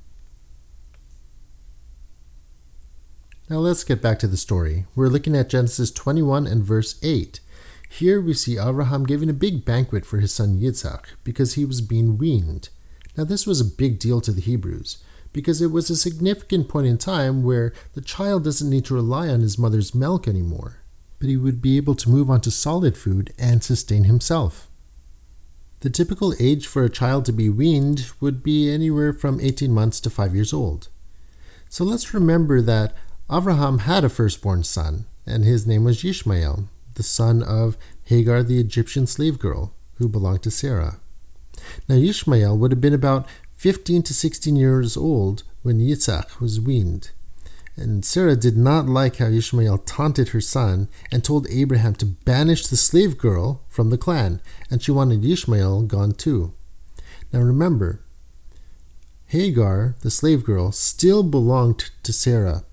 Now 3.51 3.57
let's 3.57 3.83
get 3.83 4.01
back 4.01 4.17
to 4.19 4.27
the 4.27 4.37
story. 4.37 4.85
We're 4.95 5.09
looking 5.09 5.35
at 5.35 5.49
Genesis 5.49 5.91
21 5.91 6.47
and 6.47 6.63
verse 6.63 6.97
8. 7.03 7.41
Here 7.89 8.21
we 8.21 8.33
see 8.33 8.57
Abraham 8.57 9.03
giving 9.05 9.29
a 9.29 9.33
big 9.33 9.65
banquet 9.65 10.05
for 10.05 10.19
his 10.19 10.33
son 10.33 10.57
Yitzhak 10.57 11.07
because 11.25 11.55
he 11.55 11.65
was 11.65 11.81
being 11.81 12.17
weaned. 12.17 12.69
Now, 13.17 13.25
this 13.25 13.45
was 13.45 13.59
a 13.59 13.65
big 13.65 13.99
deal 13.99 14.21
to 14.21 14.31
the 14.31 14.39
Hebrews 14.39 15.03
because 15.33 15.61
it 15.61 15.69
was 15.69 15.89
a 15.89 15.97
significant 15.97 16.69
point 16.69 16.87
in 16.87 16.97
time 16.97 17.43
where 17.43 17.73
the 17.93 17.99
child 17.99 18.45
doesn't 18.45 18.69
need 18.69 18.85
to 18.85 18.93
rely 18.93 19.27
on 19.27 19.41
his 19.41 19.57
mother's 19.57 19.93
milk 19.93 20.29
anymore, 20.29 20.77
but 21.19 21.27
he 21.27 21.35
would 21.35 21.61
be 21.61 21.75
able 21.75 21.95
to 21.95 22.09
move 22.09 22.29
on 22.29 22.39
to 22.39 22.51
solid 22.51 22.95
food 22.95 23.33
and 23.37 23.61
sustain 23.61 24.05
himself. 24.05 24.69
The 25.81 25.89
typical 25.89 26.33
age 26.39 26.67
for 26.67 26.85
a 26.85 26.89
child 26.89 27.25
to 27.25 27.33
be 27.33 27.49
weaned 27.49 28.11
would 28.21 28.43
be 28.43 28.71
anywhere 28.71 29.11
from 29.11 29.41
18 29.41 29.73
months 29.73 29.99
to 29.99 30.09
5 30.09 30.33
years 30.33 30.53
old. 30.53 30.87
So 31.67 31.83
let's 31.83 32.13
remember 32.13 32.61
that 32.61 32.93
Abraham 33.31 33.79
had 33.79 34.03
a 34.03 34.09
firstborn 34.09 34.63
son, 34.65 35.05
and 35.25 35.45
his 35.45 35.65
name 35.65 35.85
was 35.85 36.03
Ishmael, 36.03 36.67
the 36.95 37.03
son 37.03 37.41
of 37.41 37.77
Hagar 38.03 38.43
the 38.43 38.59
Egyptian 38.59 39.07
slave 39.07 39.39
girl, 39.39 39.73
who 39.95 40.09
belonged 40.09 40.43
to 40.43 40.51
Sarah. 40.51 40.99
Now 41.87 41.95
Ishmael 41.95 42.57
would 42.57 42.71
have 42.71 42.81
been 42.81 42.93
about 42.93 43.25
15 43.53 44.03
to 44.03 44.13
16 44.13 44.57
years 44.57 44.97
old 44.97 45.43
when 45.61 45.79
Yitzhak 45.79 46.41
was 46.41 46.59
weaned. 46.59 47.11
And 47.77 48.03
Sarah 48.03 48.35
did 48.35 48.57
not 48.57 48.89
like 48.89 49.17
how 49.17 49.27
Ishmael 49.27 49.77
taunted 49.77 50.29
her 50.29 50.41
son 50.41 50.89
and 51.09 51.23
told 51.23 51.47
Abraham 51.49 51.95
to 51.95 52.05
banish 52.05 52.67
the 52.67 52.75
slave 52.75 53.17
girl 53.17 53.61
from 53.69 53.91
the 53.91 53.97
clan, 53.97 54.41
and 54.69 54.83
she 54.83 54.91
wanted 54.91 55.23
Ishmael 55.23 55.83
gone 55.83 56.11
too. 56.11 56.53
Now 57.31 57.39
remember, 57.39 58.01
Hagar, 59.27 59.95
the 60.01 60.11
slave 60.11 60.43
girl, 60.43 60.73
still 60.73 61.23
belonged 61.23 61.91
to 62.03 62.11
Sarah, 62.11 62.65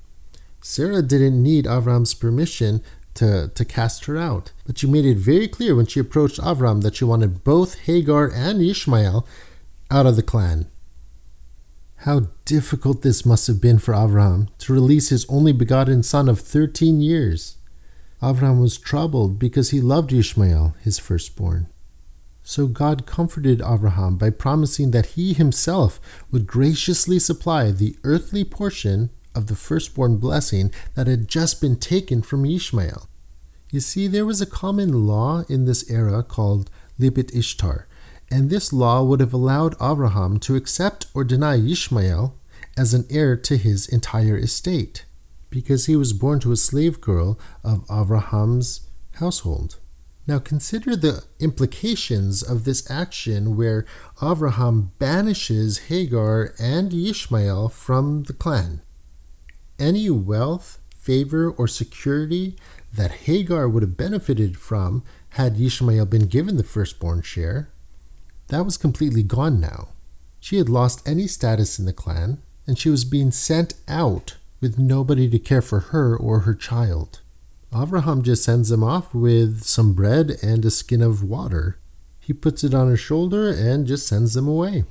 Sarah 0.61 1.03
didn't 1.03 1.42
need 1.42 1.64
Avram's 1.64 2.14
permission 2.14 2.83
to, 3.14 3.51
to 3.55 3.64
cast 3.64 4.05
her 4.05 4.16
out, 4.16 4.53
but 4.66 4.79
she 4.79 4.87
made 4.87 5.05
it 5.05 5.18
very 5.18 5.49
clear 5.49 5.75
when 5.75 5.87
she 5.87 6.01
approached 6.01 6.38
Avram 6.40 6.83
that 6.83 6.97
she 6.97 7.05
wanted 7.05 7.42
both 7.42 7.81
Hagar 7.81 8.31
and 8.33 8.62
Ishmael 8.62 9.27
out 9.90 10.07
of 10.07 10.16
the 10.16 10.23
clan. 10.23 10.66
How 12.03 12.29
difficult 12.44 13.03
this 13.03 13.27
must 13.27 13.49
have 13.49 13.61
been 13.61 13.79
for 13.79 13.92
Abraham 13.92 14.49
to 14.59 14.73
release 14.73 15.09
his 15.09 15.27
only 15.29 15.53
begotten 15.53 16.05
son 16.05 16.29
of 16.29 16.38
13 16.38 17.01
years. 17.01 17.57
Abraham 18.23 18.61
was 18.61 18.79
troubled 18.79 19.38
because 19.38 19.71
he 19.71 19.81
loved 19.81 20.12
Ishmael, 20.12 20.77
his 20.81 20.99
firstborn. 20.99 21.66
So 22.44 22.66
God 22.66 23.05
comforted 23.05 23.61
Abraham 23.61 24.16
by 24.16 24.31
promising 24.31 24.92
that 24.92 25.07
he 25.07 25.33
himself 25.33 26.01
would 26.31 26.47
graciously 26.47 27.18
supply 27.18 27.73
the 27.73 27.97
earthly 28.05 28.44
portion 28.44 29.11
of 29.35 29.47
the 29.47 29.57
firstborn 29.57 30.17
blessing 30.17 30.73
that 30.95 31.07
had 31.07 31.29
just 31.29 31.61
been 31.61 31.77
taken 31.77 32.23
from 32.23 32.45
Ishmael. 32.45 33.09
You 33.71 33.81
see, 33.81 34.07
there 34.07 34.27
was 34.27 34.41
a 34.41 34.47
common 34.47 35.07
law 35.07 35.45
in 35.49 35.64
this 35.64 35.88
era 35.91 36.23
called 36.23 36.71
Lipit-Ishtar, 36.99 37.87
and 38.31 38.49
this 38.49 38.73
law 38.73 39.03
would 39.03 39.21
have 39.21 39.33
allowed 39.33 39.75
Abraham 39.81 40.38
to 40.41 40.57
accept 40.57 41.07
or 41.14 41.25
deny 41.25 41.57
Ishmael 41.57 42.35
as 42.77 42.95
an 42.95 43.07
heir 43.11 43.37
to 43.37 43.57
his 43.57 43.88
entire 43.88 44.38
estate, 44.38 45.05
because 45.51 45.87
he 45.87 45.97
was 45.97 46.12
born 46.12 46.41
to 46.41 46.53
a 46.53 46.57
slave 46.57 47.01
girl 47.01 47.38
of 47.64 47.85
Abraham's 47.91 48.83
household. 49.14 49.79
Now 50.27 50.38
consider 50.38 50.95
the 50.95 51.25
implications 51.41 52.43
of 52.43 52.64
this 52.64 52.88
action 52.91 53.57
where 53.57 53.87
Abraham 54.23 54.93
banishes 54.99 55.88
Hagar 55.88 56.55
and 56.59 56.93
Ishmael 56.93 57.71
from 57.71 58.25
the 58.25 58.35
clan. 58.35 58.83
Any 59.79 60.11
wealth, 60.11 60.81
favor, 60.97 61.51
or 61.51 61.69
security 61.69 62.57
that 62.93 63.12
Hagar 63.12 63.69
would 63.69 63.83
have 63.83 63.97
benefited 63.97 64.57
from 64.57 65.05
had 65.31 65.61
Ishmael 65.61 66.07
been 66.07 66.27
given 66.27 66.57
the 66.57 66.64
firstborn 66.64 67.23
share, 67.23 67.71
that 68.49 68.64
was 68.64 68.77
completely 68.77 69.23
gone 69.23 69.61
now. 69.61 69.88
She 70.41 70.57
had 70.57 70.69
lost 70.69 71.07
any 71.07 71.27
status 71.27 71.79
in 71.79 71.85
the 71.85 71.93
clan, 71.93 72.38
and 72.67 72.79
she 72.79 72.91
was 72.91 73.05
being 73.05 73.31
sent 73.31 73.75
out 73.87 74.37
with 74.61 74.79
nobody 74.79 75.29
to 75.31 75.38
care 75.38 75.62
for 75.62 75.81
her 75.81 76.17
or 76.17 76.41
her 76.41 76.55
child. 76.55 77.21
Avraham 77.73 78.23
just 78.23 78.45
sends 78.45 78.71
them 78.71 78.83
off 78.83 79.14
with 79.14 79.62
some 79.62 79.93
bread 79.93 80.38
and 80.43 80.64
a 80.64 80.71
skin 80.71 81.03
of 81.03 81.23
water. 81.23 81.79
He 82.19 82.33
puts 82.33 82.64
it 82.64 82.75
on 82.75 82.88
her 82.88 82.97
shoulder 82.97 83.49
and 83.51 83.87
just 83.87 84.07
sends 84.07 84.35
them 84.35 84.49
away. 84.49 84.85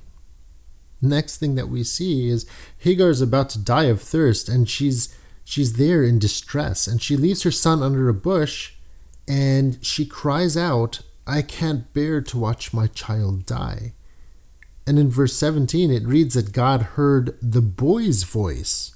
Next 1.02 1.38
thing 1.38 1.56
that 1.56 1.70
we 1.70 1.84
see 1.84 2.30
is 2.30 2.46
Hagar 2.80 3.10
is 3.10 3.22
about 3.22 3.50
to 3.52 3.60
die 3.60 3.86
of 3.86 4.02
thirst 4.02 4.50
and 4.50 4.68
she's 4.68 5.16
she's 5.44 5.74
there 5.74 6.04
in 6.04 6.20
distress 6.20 6.88
and 6.88 7.02
she 7.02 7.16
leaves 7.16 7.44
her 7.44 7.52
son 7.52 7.84
under 7.84 8.10
a 8.10 8.14
bush 8.14 8.74
and 9.28 9.78
she 9.86 10.06
cries 10.06 10.56
out, 10.58 11.02
I 11.26 11.42
can't 11.42 11.94
bear 11.94 12.22
to 12.22 12.38
watch 12.38 12.74
my 12.74 12.88
child 12.88 13.46
die. 13.46 13.94
And 14.88 14.98
in 14.98 15.10
verse 15.10 15.36
17 15.36 15.92
it 15.92 16.08
reads 16.08 16.34
that 16.34 16.52
God 16.52 16.82
heard 16.82 17.38
the 17.42 17.62
boy's 17.62 18.24
voice. 18.24 18.96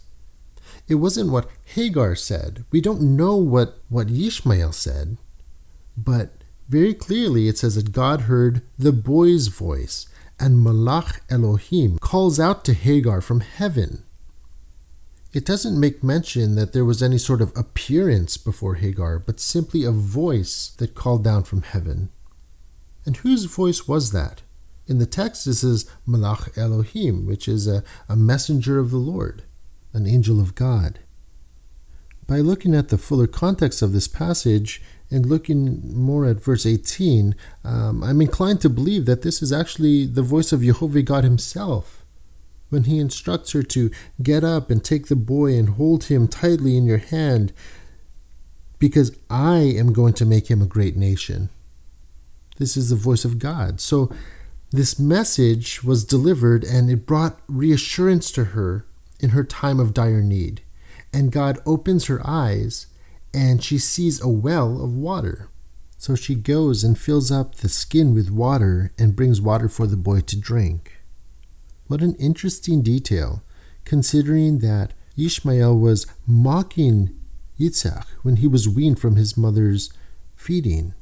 It 0.88 0.96
wasn't 0.96 1.32
what 1.32 1.50
Hagar 1.66 2.16
said. 2.16 2.66
We 2.72 2.82
don't 2.82 3.16
know 3.16 3.36
what, 3.36 3.80
what 3.90 4.10
Ishmael 4.10 4.72
said, 4.72 5.18
but 5.96 6.32
very 6.68 6.94
clearly 6.94 7.48
it 7.48 7.58
says 7.58 7.76
that 7.76 7.92
God 7.92 8.22
heard 8.22 8.62
the 8.80 8.94
boy's 8.94 9.48
voice 9.48 10.08
and 10.42 10.66
Malach 10.66 11.20
Elohim 11.30 12.00
calls 12.00 12.40
out 12.40 12.66
to 12.66 12.74
Hagar 12.74 13.22
from 13.22 13.42
heaven. 13.42 14.04
It 15.34 15.46
doesn't 15.46 15.80
make 15.80 16.04
mention 16.04 16.56
that 16.56 16.74
there 16.74 16.84
was 16.84 17.04
any 17.04 17.20
sort 17.20 17.42
of 17.42 17.56
appearance 17.56 18.38
before 18.38 18.76
Hagar, 18.76 19.20
but 19.20 19.40
simply 19.40 19.84
a 19.84 19.92
voice 19.92 20.74
that 20.80 20.96
called 20.96 21.24
down 21.24 21.44
from 21.44 21.62
heaven. 21.62 22.10
And 23.06 23.18
whose 23.18 23.46
voice 23.46 23.88
was 23.88 24.12
that? 24.12 24.42
In 24.88 24.98
the 24.98 25.06
text, 25.06 25.46
this 25.46 25.64
is 25.64 25.90
Malach 26.08 26.58
Elohim, 26.58 27.28
which 27.28 27.48
is 27.48 27.68
a, 27.68 27.84
a 28.10 28.16
messenger 28.16 28.80
of 28.80 28.90
the 28.90 28.98
Lord, 28.98 29.44
an 29.94 30.08
angel 30.08 30.42
of 30.42 30.56
God. 30.56 31.00
By 32.28 32.40
looking 32.40 32.74
at 32.76 32.90
the 32.90 32.98
fuller 32.98 33.28
context 33.28 33.82
of 33.82 33.94
this 33.94 34.08
passage, 34.08 34.82
and 35.12 35.26
looking 35.26 35.94
more 35.94 36.26
at 36.26 36.42
verse 36.42 36.66
18, 36.66 37.36
um, 37.66 38.04
I'm 38.04 38.22
inclined 38.22 38.62
to 38.62 38.70
believe 38.70 39.06
that 39.06 39.22
this 39.22 39.42
is 39.42 39.52
actually 39.52 40.06
the 40.06 40.22
voice 40.22 40.54
of 40.54 40.64
Jehovah 40.64 41.02
God 41.02 41.26
Himself 41.26 42.06
when 42.70 42.86
He 42.86 42.98
instructs 42.98 43.52
her 43.52 43.62
to 43.64 43.92
get 44.24 44.44
up 44.44 44.72
and 44.72 44.84
take 44.84 45.08
the 45.08 45.16
boy 45.16 45.58
and 45.58 45.70
hold 45.70 46.06
him 46.06 46.28
tightly 46.28 46.78
in 46.78 46.86
your 46.86 46.98
hand, 46.98 47.54
because 48.80 49.16
I 49.30 49.58
am 49.58 49.94
going 49.94 50.14
to 50.14 50.26
make 50.26 50.50
him 50.50 50.62
a 50.62 50.66
great 50.68 50.96
nation. 50.96 51.50
This 52.58 52.78
is 52.78 52.90
the 52.90 52.96
voice 52.96 53.26
of 53.26 53.38
God. 53.38 53.80
So, 53.80 54.12
this 54.72 54.98
message 54.98 55.84
was 55.84 56.06
delivered 56.06 56.64
and 56.64 56.90
it 56.90 57.06
brought 57.06 57.42
reassurance 57.48 58.32
to 58.32 58.46
her 58.46 58.86
in 59.20 59.32
her 59.32 59.44
time 59.44 59.82
of 59.82 59.94
dire 59.94 60.22
need. 60.22 60.62
And 61.14 61.30
God 61.30 61.60
opens 61.66 62.06
her 62.06 62.22
eyes 62.26 62.88
and 63.34 63.64
she 63.64 63.78
sees 63.78 64.22
a 64.22 64.28
well 64.28 64.84
of 64.84 64.96
water. 64.96 65.50
So 65.98 66.16
she 66.16 66.36
goes 66.36 66.84
and 66.84 66.98
fills 66.98 67.32
up 67.32 67.56
the 67.56 67.70
skin 67.70 68.14
with 68.14 68.32
water 68.32 68.92
and 68.98 69.16
brings 69.16 69.40
water 69.40 69.70
for 69.70 69.86
the 69.86 69.98
boy 69.98 70.22
to 70.22 70.40
drink. 70.40 71.00
What 71.88 72.02
an 72.02 72.16
interesting 72.16 72.82
detail, 72.82 73.44
considering 73.86 74.60
that 74.60 74.94
Ishmael 75.18 75.78
was 75.78 76.08
mocking 76.26 77.12
Yitzhak 77.60 78.06
when 78.24 78.38
he 78.38 78.48
was 78.48 78.68
weaned 78.68 79.00
from 79.00 79.16
his 79.16 79.38
mother's 79.38 79.94
feeding. 80.36 80.94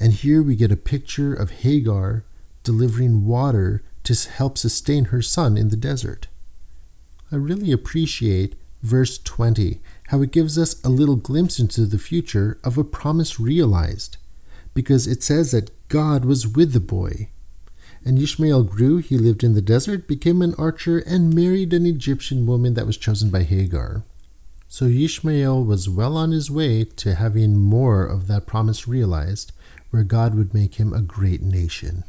And 0.00 0.12
here 0.12 0.42
we 0.42 0.56
get 0.56 0.72
a 0.72 0.76
picture 0.76 1.32
of 1.32 1.50
Hagar 1.50 2.24
delivering 2.64 3.26
water 3.26 3.82
to 4.04 4.30
help 4.30 4.58
sustain 4.58 5.06
her 5.06 5.22
son 5.22 5.56
in 5.56 5.68
the 5.68 5.76
desert. 5.76 6.28
I 7.30 7.36
really 7.36 7.72
appreciate 7.72 8.56
verse 8.82 9.18
20 9.18 9.80
how 10.08 10.22
it 10.22 10.32
gives 10.32 10.58
us 10.58 10.82
a 10.82 10.88
little 10.88 11.16
glimpse 11.16 11.58
into 11.58 11.86
the 11.86 11.98
future 11.98 12.58
of 12.64 12.78
a 12.78 12.84
promise 12.84 13.38
realized, 13.38 14.16
because 14.74 15.06
it 15.06 15.22
says 15.22 15.52
that 15.52 15.70
God 15.88 16.24
was 16.24 16.46
with 16.46 16.72
the 16.72 16.80
boy. 16.80 17.28
And 18.04 18.18
Ishmael 18.18 18.62
grew, 18.62 18.98
he 18.98 19.18
lived 19.18 19.44
in 19.44 19.54
the 19.54 19.60
desert, 19.60 20.08
became 20.08 20.40
an 20.40 20.54
archer, 20.54 20.98
and 20.98 21.34
married 21.34 21.72
an 21.72 21.84
Egyptian 21.84 22.46
woman 22.46 22.74
that 22.74 22.86
was 22.86 22.96
chosen 22.96 23.28
by 23.28 23.42
Hagar. 23.42 24.04
So 24.66 24.86
Ishmael 24.86 25.64
was 25.64 25.90
well 25.90 26.16
on 26.16 26.30
his 26.30 26.50
way 26.50 26.84
to 26.84 27.14
having 27.14 27.56
more 27.58 28.04
of 28.04 28.26
that 28.28 28.46
promise 28.46 28.88
realized, 28.88 29.52
where 29.90 30.04
God 30.04 30.34
would 30.34 30.54
make 30.54 30.76
him 30.76 30.92
a 30.92 31.02
great 31.02 31.42
nation. 31.42 32.04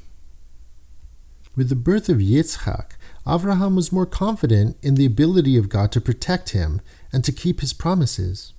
With 1.55 1.69
the 1.69 1.75
birth 1.75 2.07
of 2.07 2.17
Yitzchak, 2.17 2.91
Avraham 3.25 3.75
was 3.75 3.91
more 3.91 4.05
confident 4.05 4.77
in 4.81 4.95
the 4.95 5.05
ability 5.05 5.57
of 5.57 5.69
God 5.69 5.91
to 5.91 6.01
protect 6.01 6.49
him 6.49 6.81
and 7.11 7.23
to 7.23 7.31
keep 7.31 7.61
his 7.61 7.73
promises. 7.73 8.53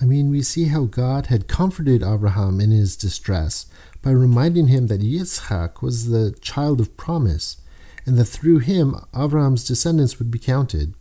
I 0.00 0.06
mean, 0.06 0.30
we 0.30 0.40
see 0.42 0.66
how 0.66 0.84
God 0.84 1.26
had 1.26 1.48
comforted 1.48 2.02
Abraham 2.02 2.60
in 2.60 2.70
his 2.70 2.96
distress 2.96 3.66
by 4.02 4.12
reminding 4.12 4.68
him 4.68 4.86
that 4.86 5.02
Yitzchak 5.02 5.82
was 5.82 6.08
the 6.08 6.32
child 6.40 6.80
of 6.80 6.96
promise, 6.96 7.58
and 8.06 8.16
that 8.16 8.24
through 8.24 8.60
him 8.60 8.96
Abraham's 9.14 9.66
descendants 9.66 10.18
would 10.18 10.30
be 10.30 10.38
counted. 10.38 10.94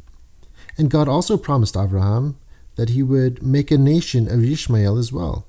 And 0.78 0.90
God 0.90 1.08
also 1.08 1.38
promised 1.38 1.78
Abraham 1.78 2.38
that 2.76 2.90
he 2.90 3.02
would 3.02 3.42
make 3.42 3.72
a 3.72 3.78
nation 3.78 4.30
of 4.30 4.44
Ishmael 4.44 4.98
as 4.98 5.14
well. 5.14 5.48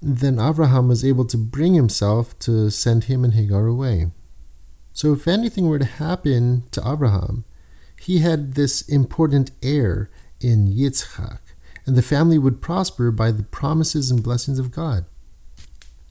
Then 0.00 0.38
Abraham 0.38 0.88
was 0.88 1.04
able 1.04 1.24
to 1.26 1.36
bring 1.36 1.74
himself 1.74 2.38
to 2.40 2.70
send 2.70 3.04
him 3.04 3.24
and 3.24 3.34
Hagar 3.34 3.66
away. 3.66 4.10
So 4.92 5.12
if 5.12 5.26
anything 5.26 5.68
were 5.68 5.78
to 5.78 5.84
happen 5.84 6.64
to 6.72 6.82
Abraham, 6.86 7.44
he 8.00 8.18
had 8.18 8.54
this 8.54 8.82
important 8.82 9.50
heir 9.62 10.10
in 10.40 10.68
Yitzchak, 10.68 11.40
and 11.86 11.96
the 11.96 12.02
family 12.02 12.38
would 12.38 12.62
prosper 12.62 13.10
by 13.10 13.30
the 13.30 13.42
promises 13.42 14.10
and 14.10 14.22
blessings 14.22 14.58
of 14.58 14.70
God. 14.70 15.04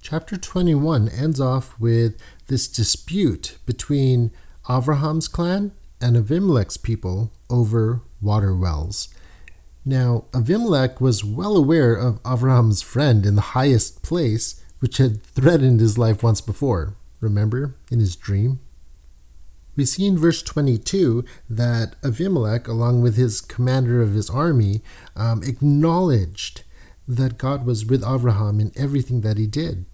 Chapter 0.02 0.38
21 0.38 1.10
ends 1.10 1.42
off 1.42 1.80
with 1.80 2.16
this 2.48 2.68
dispute 2.68 3.58
between 3.66 4.32
Abraham's 4.70 5.28
clan 5.28 5.72
and 6.00 6.16
Avimelech's 6.16 6.78
people 6.78 7.32
over 7.50 8.02
water 8.22 8.56
wells. 8.56 9.10
Now, 9.84 10.26
Avimelech 10.32 11.02
was 11.02 11.24
well 11.24 11.58
aware 11.58 11.94
of 11.94 12.20
Abraham's 12.26 12.82
friend 12.82 13.26
in 13.26 13.36
the 13.36 13.42
highest 13.42 14.04
place, 14.04 14.64
which 14.80 14.98
had 14.98 15.24
threatened 15.24 15.80
his 15.80 15.98
life 15.98 16.22
once 16.22 16.42
before. 16.42 16.96
Remember, 17.20 17.76
in 17.92 18.00
his 18.00 18.16
dream? 18.16 18.60
We 19.80 19.86
see 19.86 20.08
in 20.08 20.18
verse 20.18 20.42
22 20.42 21.24
that 21.50 21.96
Avimelech, 22.02 22.68
along 22.68 23.02
with 23.02 23.16
his 23.16 23.40
commander 23.40 24.02
of 24.02 24.12
his 24.12 24.30
army, 24.30 24.82
um, 25.16 25.42
acknowledged 25.42 26.64
that 27.08 27.38
God 27.38 27.66
was 27.66 27.86
with 27.86 28.04
Abraham 28.06 28.60
in 28.60 28.74
everything 28.76 29.22
that 29.22 29.38
he 29.38 29.48
did. 29.48 29.86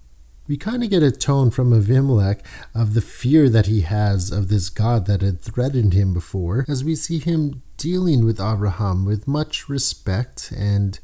We 0.47 0.57
kind 0.57 0.83
of 0.83 0.89
get 0.89 1.03
a 1.03 1.11
tone 1.11 1.51
from 1.51 1.69
Avimelech 1.69 2.43
of 2.73 2.95
the 2.95 3.01
fear 3.01 3.47
that 3.47 3.67
he 3.67 3.81
has 3.81 4.31
of 4.31 4.47
this 4.47 4.71
God 4.71 5.05
that 5.05 5.21
had 5.21 5.39
threatened 5.39 5.93
him 5.93 6.15
before, 6.15 6.65
as 6.67 6.83
we 6.83 6.95
see 6.95 7.19
him 7.19 7.61
dealing 7.77 8.25
with 8.25 8.41
Abraham 8.41 9.05
with 9.05 9.27
much 9.27 9.69
respect 9.69 10.51
and 10.51 10.99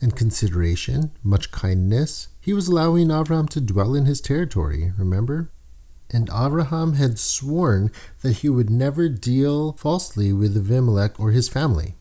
and 0.00 0.16
consideration, 0.16 1.12
much 1.22 1.50
kindness. 1.50 2.28
He 2.40 2.54
was 2.54 2.68
allowing 2.68 3.10
Abraham 3.10 3.48
to 3.48 3.60
dwell 3.60 3.94
in 3.94 4.06
his 4.06 4.22
territory, 4.22 4.94
remember? 4.96 5.50
And 6.14 6.30
Abraham 6.32 6.92
had 6.92 7.18
sworn 7.18 7.90
that 8.22 8.38
he 8.38 8.48
would 8.48 8.70
never 8.70 9.08
deal 9.08 9.72
falsely 9.72 10.32
with 10.32 10.56
Abimelech 10.56 11.18
or 11.18 11.32
his 11.32 11.48
family. 11.48 11.96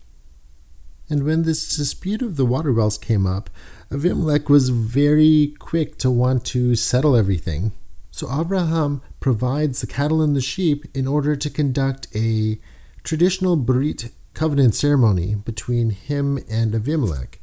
And 1.10 1.24
when 1.24 1.42
this 1.42 1.76
dispute 1.76 2.22
of 2.22 2.36
the 2.36 2.46
water 2.46 2.72
wells 2.72 3.00
came 3.00 3.26
up, 3.26 3.50
Abimelech 3.92 4.50
was 4.50 4.70
very 4.70 5.56
quick 5.58 5.98
to 5.98 6.12
want 6.12 6.46
to 6.46 6.76
settle 6.76 7.16
everything. 7.16 7.72
So 8.12 8.30
Abraham 8.32 9.02
provides 9.20 9.82
the 9.82 9.88
cattle 9.88 10.22
and 10.22 10.36
the 10.36 10.42
sheep 10.42 10.86
in 10.94 11.08
order 11.08 11.36
to 11.36 11.50
conduct 11.50 12.08
a 12.16 12.60
traditional 13.04 13.56
Brit 13.56 14.12
covenant 14.36 14.76
ceremony 14.76 15.34
between 15.34 15.90
him 15.90 16.40
and 16.48 16.76
Abimelech. 16.76 17.40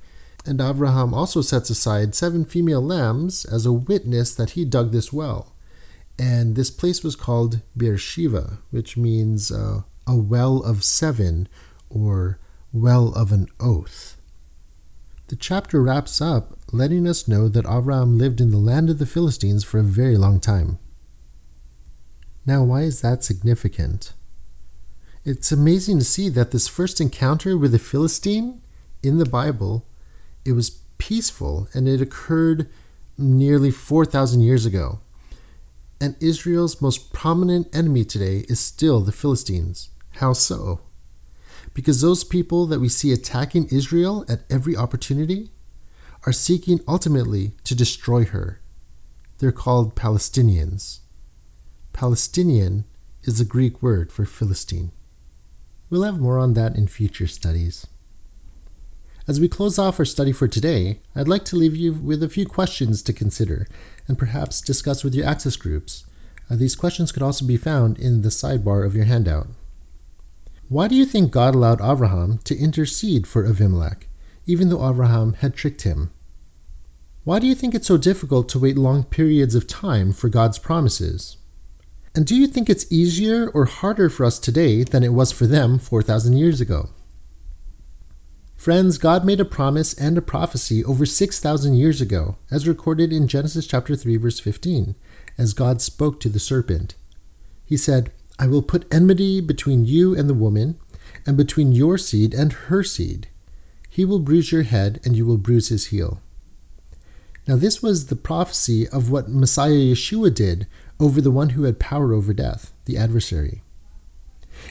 And 0.47 0.61
Abraham 0.61 1.15
also 1.15 1.43
sets 1.43 1.69
aside 1.69 2.15
seven 2.15 2.45
female 2.45 2.81
lambs 2.81 3.45
as 3.45 3.67
a 3.67 3.73
witness 3.73 4.37
that 4.37 4.51
he 4.51 4.65
dug 4.65 4.93
this 4.93 5.13
well. 5.13 5.53
And 6.21 6.55
this 6.55 6.71
place 6.71 7.03
was 7.03 7.17
called 7.17 7.63
Beersheba, 7.75 8.59
which 8.71 8.95
means 8.95 9.51
uh, 9.51 9.85
a 10.07 10.17
well 10.17 10.63
of 10.63 10.85
seven 10.85 11.49
or 11.89 12.39
well 12.75 13.15
of 13.15 13.33
an 13.33 13.49
oath. 13.59 14.19
The 15.29 15.37
chapter 15.37 15.81
wraps 15.83 16.21
up 16.21 16.59
letting 16.73 17.09
us 17.09 17.27
know 17.27 17.49
that 17.49 17.65
Abraham 17.65 18.19
lived 18.19 18.39
in 18.39 18.51
the 18.51 18.59
land 18.59 18.91
of 18.91 18.99
the 18.99 19.07
Philistines 19.07 19.65
for 19.65 19.79
a 19.79 19.83
very 19.83 20.19
long 20.19 20.41
time. 20.41 20.79
Now, 22.45 22.65
why 22.65 22.83
is 22.83 23.01
that 23.01 23.25
significant? 23.25 24.13
It's 25.25 25.51
amazing 25.51 26.01
to 26.01 26.05
see 26.05 26.29
that 26.29 26.51
this 26.51 26.69
first 26.69 27.01
encounter 27.01 27.57
with 27.57 27.75
a 27.75 27.79
Philistine 27.79 28.61
in 29.03 29.17
the 29.17 29.25
Bible, 29.25 29.87
it 30.45 30.53
was 30.53 30.83
peaceful 30.99 31.69
and 31.73 31.89
it 31.89 32.03
occurred 32.03 32.69
nearly 33.17 33.71
4,000 33.71 34.43
years 34.43 34.67
ago. 34.67 35.01
And 36.01 36.17
Israel's 36.19 36.81
most 36.81 37.13
prominent 37.13 37.75
enemy 37.77 38.05
today 38.05 38.47
is 38.49 38.59
still 38.59 39.01
the 39.01 39.13
Philistines. 39.13 39.91
How 40.13 40.33
so? 40.33 40.81
Because 41.75 42.01
those 42.01 42.25
people 42.25 42.67
that 42.67 42.81
we 42.81 42.89
see 42.89 43.13
attacking 43.13 43.69
Israel 43.69 44.25
at 44.29 44.45
every 44.51 44.75
opportunity 44.77 45.51
are 46.27 46.33
seeking 46.33 46.81
ultimately 46.89 47.53
to 47.65 47.75
destroy 47.75 48.25
her. 48.25 48.61
They're 49.39 49.53
called 49.53 49.95
Palestinians. 49.95 51.01
Palestinian 51.93 52.85
is 53.25 53.39
the 53.39 53.45
Greek 53.45 53.83
word 53.83 54.11
for 54.11 54.25
Philistine. 54.25 54.93
We'll 55.91 56.03
have 56.03 56.21
more 56.21 56.39
on 56.39 56.55
that 56.55 56.77
in 56.77 56.87
future 56.87 57.27
studies. 57.27 57.87
As 59.31 59.39
we 59.39 59.47
close 59.47 59.79
off 59.79 60.01
our 60.01 60.05
study 60.05 60.33
for 60.33 60.49
today, 60.49 60.99
I'd 61.15 61.29
like 61.29 61.45
to 61.45 61.57
leave 61.57 61.77
you 61.77 61.93
with 61.93 62.21
a 62.21 62.29
few 62.29 62.45
questions 62.45 63.01
to 63.03 63.13
consider 63.13 63.69
and 64.09 64.19
perhaps 64.19 64.61
discuss 64.61 65.05
with 65.05 65.15
your 65.15 65.25
access 65.25 65.55
groups. 65.55 66.05
Uh, 66.51 66.57
these 66.57 66.75
questions 66.75 67.13
could 67.13 67.23
also 67.23 67.47
be 67.47 67.57
found 67.57 67.97
in 67.97 68.23
the 68.23 68.31
sidebar 68.31 68.85
of 68.85 68.97
your 68.97 69.05
handout. 69.05 69.47
Why 70.69 70.89
do 70.89 70.97
you 70.97 71.07
think 71.07 71.31
God 71.31 71.55
allowed 71.55 71.81
Abraham 71.81 72.39
to 72.39 72.59
intercede 72.59 73.29
for 73.29 73.47
Abimelech, 73.47 74.09
even 74.47 74.69
though 74.69 74.91
Abraham 74.91 75.35
had 75.35 75.55
tricked 75.55 75.83
him? 75.83 76.11
Why 77.23 77.39
do 77.39 77.47
you 77.47 77.55
think 77.55 77.73
it's 77.73 77.87
so 77.87 77.99
difficult 77.99 78.49
to 78.49 78.59
wait 78.59 78.77
long 78.77 79.05
periods 79.05 79.55
of 79.55 79.69
time 79.69 80.13
for 80.13 80.29
God's 80.29 80.59
promises? 80.59 81.37
And 82.17 82.27
do 82.27 82.35
you 82.35 82.49
think 82.49 82.69
it's 82.69 82.91
easier 82.91 83.49
or 83.51 83.67
harder 83.67 84.11
for 84.11 84.27
us 84.27 84.41
today 84.41 84.83
than 84.83 85.05
it 85.05 85.13
was 85.13 85.31
for 85.31 85.47
them 85.47 85.79
4,000 85.79 86.37
years 86.37 86.61
ago? 86.61 86.89
Friends, 88.61 88.99
God 88.99 89.25
made 89.25 89.41
a 89.41 89.47
promise 89.47 89.95
and 89.95 90.19
a 90.19 90.21
prophecy 90.21 90.85
over 90.85 91.07
6,000 91.07 91.77
years 91.77 92.03
ago, 92.03 92.37
as 92.51 92.69
recorded 92.69 93.11
in 93.11 93.27
Genesis 93.27 93.67
chapter 93.67 93.97
3 93.97 94.19
verse 94.19 94.39
15, 94.39 94.97
as 95.39 95.55
God 95.55 95.81
spoke 95.81 96.21
to 96.21 96.29
the 96.29 96.39
serpent. 96.39 96.95
He 97.65 97.79
said, 97.79 98.13
"I 98.39 98.49
will 98.49 98.61
put 98.61 98.85
enmity 98.93 99.41
between 99.41 99.87
you 99.87 100.15
and 100.15 100.29
the 100.29 100.35
woman, 100.35 100.77
and 101.25 101.39
between 101.39 101.73
your 101.73 101.97
seed 101.97 102.35
and 102.35 102.53
her 102.53 102.83
seed. 102.83 103.29
He 103.89 104.05
will 104.05 104.19
bruise 104.19 104.53
your 104.53 104.65
head, 104.65 105.01
and 105.05 105.17
you 105.17 105.25
will 105.25 105.39
bruise 105.39 105.69
his 105.69 105.87
heel." 105.87 106.21
Now, 107.49 107.57
this 107.57 107.83
was 107.83 108.09
the 108.09 108.15
prophecy 108.15 108.87
of 108.87 109.11
what 109.11 109.31
Messiah 109.31 109.73
Yeshua 109.73 110.35
did 110.35 110.67
over 110.99 111.23
the 111.23 111.31
one 111.31 111.51
who 111.57 111.63
had 111.63 111.79
power 111.79 112.13
over 112.13 112.35
death, 112.35 112.75
the 112.85 112.99
adversary. 112.99 113.63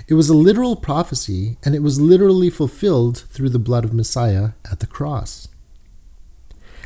It 0.08 0.14
was 0.14 0.30
a 0.30 0.34
literal 0.34 0.76
prophecy, 0.76 1.58
and 1.64 1.76
it 1.76 1.84
was 1.84 2.02
literally 2.02 2.50
fulfilled 2.50 3.26
through 3.30 3.50
the 3.50 3.60
blood 3.60 3.86
of 3.86 3.94
Messiah 3.94 4.52
at 4.72 4.80
the 4.80 4.88
cross. 4.88 5.48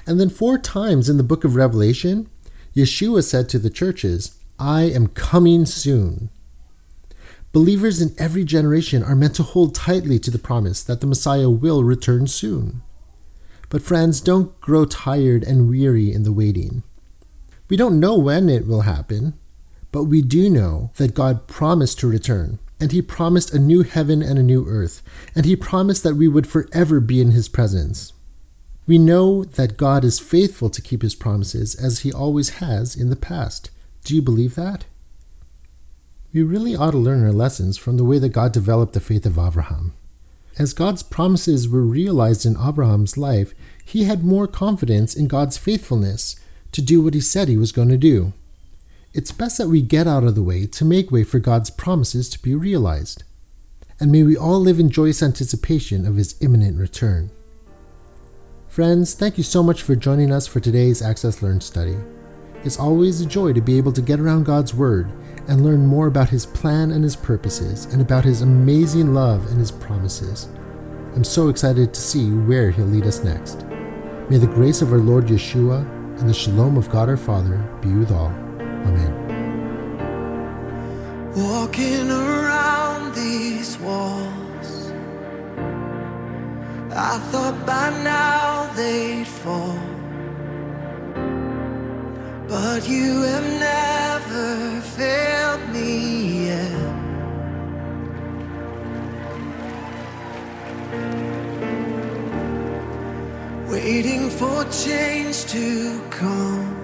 And 0.06 0.20
then, 0.20 0.30
four 0.30 0.58
times 0.58 1.10
in 1.10 1.18
the 1.18 1.24
book 1.24 1.44
of 1.44 1.56
Revelation, 1.56 2.30
Yeshua 2.76 3.24
said 3.24 3.48
to 3.50 3.60
the 3.60 3.70
churches, 3.70 4.38
I 4.60 4.84
am 4.84 5.08
coming 5.08 5.66
soon. 5.66 6.30
Believers 7.52 8.02
in 8.02 8.16
every 8.18 8.44
generation 8.44 9.04
are 9.04 9.16
meant 9.16 9.36
to 9.36 9.44
hold 9.44 9.76
tightly 9.76 10.18
to 10.20 10.32
the 10.32 10.40
promise 10.40 10.84
that 10.84 11.02
the 11.02 11.08
Messiah 11.08 11.50
will 11.50 11.84
return 11.84 12.28
soon. 12.28 12.82
But, 13.70 13.84
friends, 13.84 14.22
don't 14.22 14.60
grow 14.60 14.86
tired 14.86 15.44
and 15.44 15.70
weary 15.70 16.12
in 16.12 16.24
the 16.24 16.34
waiting. 16.34 16.84
We 17.70 17.78
don't 17.78 18.00
know 18.00 18.18
when 18.18 18.50
it 18.50 18.68
will 18.68 18.82
happen, 18.82 19.34
but 19.92 20.04
we 20.04 20.22
do 20.22 20.50
know 20.50 20.92
that 20.96 21.14
God 21.14 21.48
promised 21.48 22.00
to 22.00 22.08
return, 22.08 22.60
and 22.80 22.92
He 22.92 23.02
promised 23.02 23.54
a 23.54 23.60
new 23.60 23.84
heaven 23.84 24.22
and 24.22 24.38
a 24.38 24.44
new 24.44 24.66
earth, 24.68 25.02
and 25.36 25.46
He 25.46 25.56
promised 25.56 26.04
that 26.04 26.16
we 26.16 26.28
would 26.28 26.48
forever 26.48 27.00
be 27.00 27.22
in 27.22 27.32
His 27.32 27.50
presence. 27.50 28.14
We 28.86 28.98
know 28.98 29.44
that 29.44 29.78
God 29.78 30.04
is 30.04 30.20
faithful 30.20 30.70
to 30.70 30.82
keep 30.82 31.02
His 31.02 31.16
promises 31.16 31.76
as 31.76 32.00
He 32.00 32.12
always 32.12 32.60
has 32.62 32.96
in 32.96 33.10
the 33.10 33.16
past. 33.16 33.70
Do 34.04 34.16
you 34.16 34.22
believe 34.22 34.56
that? 34.56 34.86
We 36.34 36.42
really 36.42 36.76
ought 36.76 36.92
to 36.92 36.98
learn 36.98 37.24
our 37.24 37.32
lessons 37.32 37.78
from 37.78 37.98
the 37.98 38.04
way 38.04 38.18
that 38.20 38.30
God 38.30 38.52
developed 38.52 38.94
the 38.94 39.00
faith 39.00 39.26
of 39.26 39.38
Abraham. 39.38 39.94
As 40.58 40.74
God's 40.74 41.04
promises 41.04 41.70
were 41.70 41.84
realized 41.84 42.46
in 42.46 42.58
Abraham's 42.60 43.18
life, 43.18 43.54
he 43.86 44.04
had 44.04 44.24
more 44.24 44.48
confidence 44.48 45.16
in 45.16 45.28
God's 45.28 45.58
faithfulness 45.58 46.36
to 46.72 46.82
do 46.82 47.02
what 47.02 47.14
he 47.14 47.22
said 47.22 47.48
he 47.48 47.58
was 47.58 47.72
going 47.72 47.90
to 47.90 47.98
do. 47.98 48.34
It's 49.14 49.32
best 49.32 49.60
that 49.60 49.68
we 49.68 49.84
get 49.84 50.08
out 50.08 50.24
of 50.24 50.34
the 50.34 50.42
way 50.42 50.66
to 50.66 50.84
make 50.84 51.12
way 51.12 51.24
for 51.24 51.38
God's 51.38 51.70
promises 51.70 52.28
to 52.30 52.42
be 52.42 52.56
realized. 52.56 53.24
And 54.00 54.12
may 54.12 54.24
we 54.24 54.36
all 54.36 54.60
live 54.60 54.80
in 54.80 54.90
joyous 54.90 55.22
anticipation 55.22 56.08
of 56.08 56.16
his 56.16 56.36
imminent 56.42 56.80
return. 56.80 57.30
Friends, 58.68 59.14
thank 59.14 59.38
you 59.38 59.44
so 59.44 59.62
much 59.62 59.84
for 59.84 59.96
joining 59.96 60.32
us 60.32 60.48
for 60.48 60.60
today's 60.60 61.04
Access 61.04 61.44
Learn 61.44 61.62
study. 61.62 61.96
It's 62.64 62.80
always 62.80 63.22
a 63.22 63.28
joy 63.28 63.54
to 63.54 63.62
be 63.62 63.78
able 63.78 63.92
to 63.92 64.02
get 64.02 64.20
around 64.20 64.46
God's 64.46 64.74
Word 64.74 65.12
and 65.48 65.64
learn 65.64 65.86
more 65.86 66.08
about 66.08 66.30
His 66.30 66.48
plan 66.48 66.90
and 66.90 67.04
His 67.04 67.16
purposes 67.16 67.86
and 67.94 68.02
about 68.02 68.26
His 68.26 68.42
amazing 68.42 69.14
love 69.14 69.46
and 69.52 69.60
His 69.60 69.72
promises. 69.72 70.50
I'm 71.14 71.24
so 71.24 71.50
excited 71.50 71.94
to 71.94 72.02
see 72.02 72.32
where 72.32 72.72
He'll 72.72 72.88
lead 72.88 73.06
us 73.06 73.24
next. 73.24 73.64
May 74.32 74.40
the 74.40 74.48
grace 74.48 74.82
of 74.82 74.92
our 74.92 74.98
Lord 74.98 75.28
Yeshua 75.28 75.88
and 76.20 76.28
the 76.28 76.34
shalom 76.34 76.78
of 76.78 76.90
God 76.90 77.10
our 77.10 77.18
Father 77.18 77.58
be 77.80 77.94
with 77.94 78.12
all. 78.12 78.43
Amen. 78.86 79.14
Walking 81.36 82.12
around 82.12 83.16
these 83.16 83.78
walls, 83.80 84.92
I 86.96 87.18
thought 87.32 87.66
by 87.66 87.90
now 88.04 88.72
they'd 88.76 89.28
fall. 89.28 89.80
But 92.48 92.88
you 92.88 93.22
have 93.24 93.48
never 93.72 94.82
failed 94.82 95.70
me 95.74 96.46
yet. 96.48 96.94
Waiting 103.68 104.30
for 104.30 104.66
change 104.66 105.46
to 105.46 106.00
come. 106.12 106.83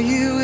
You 0.00 0.37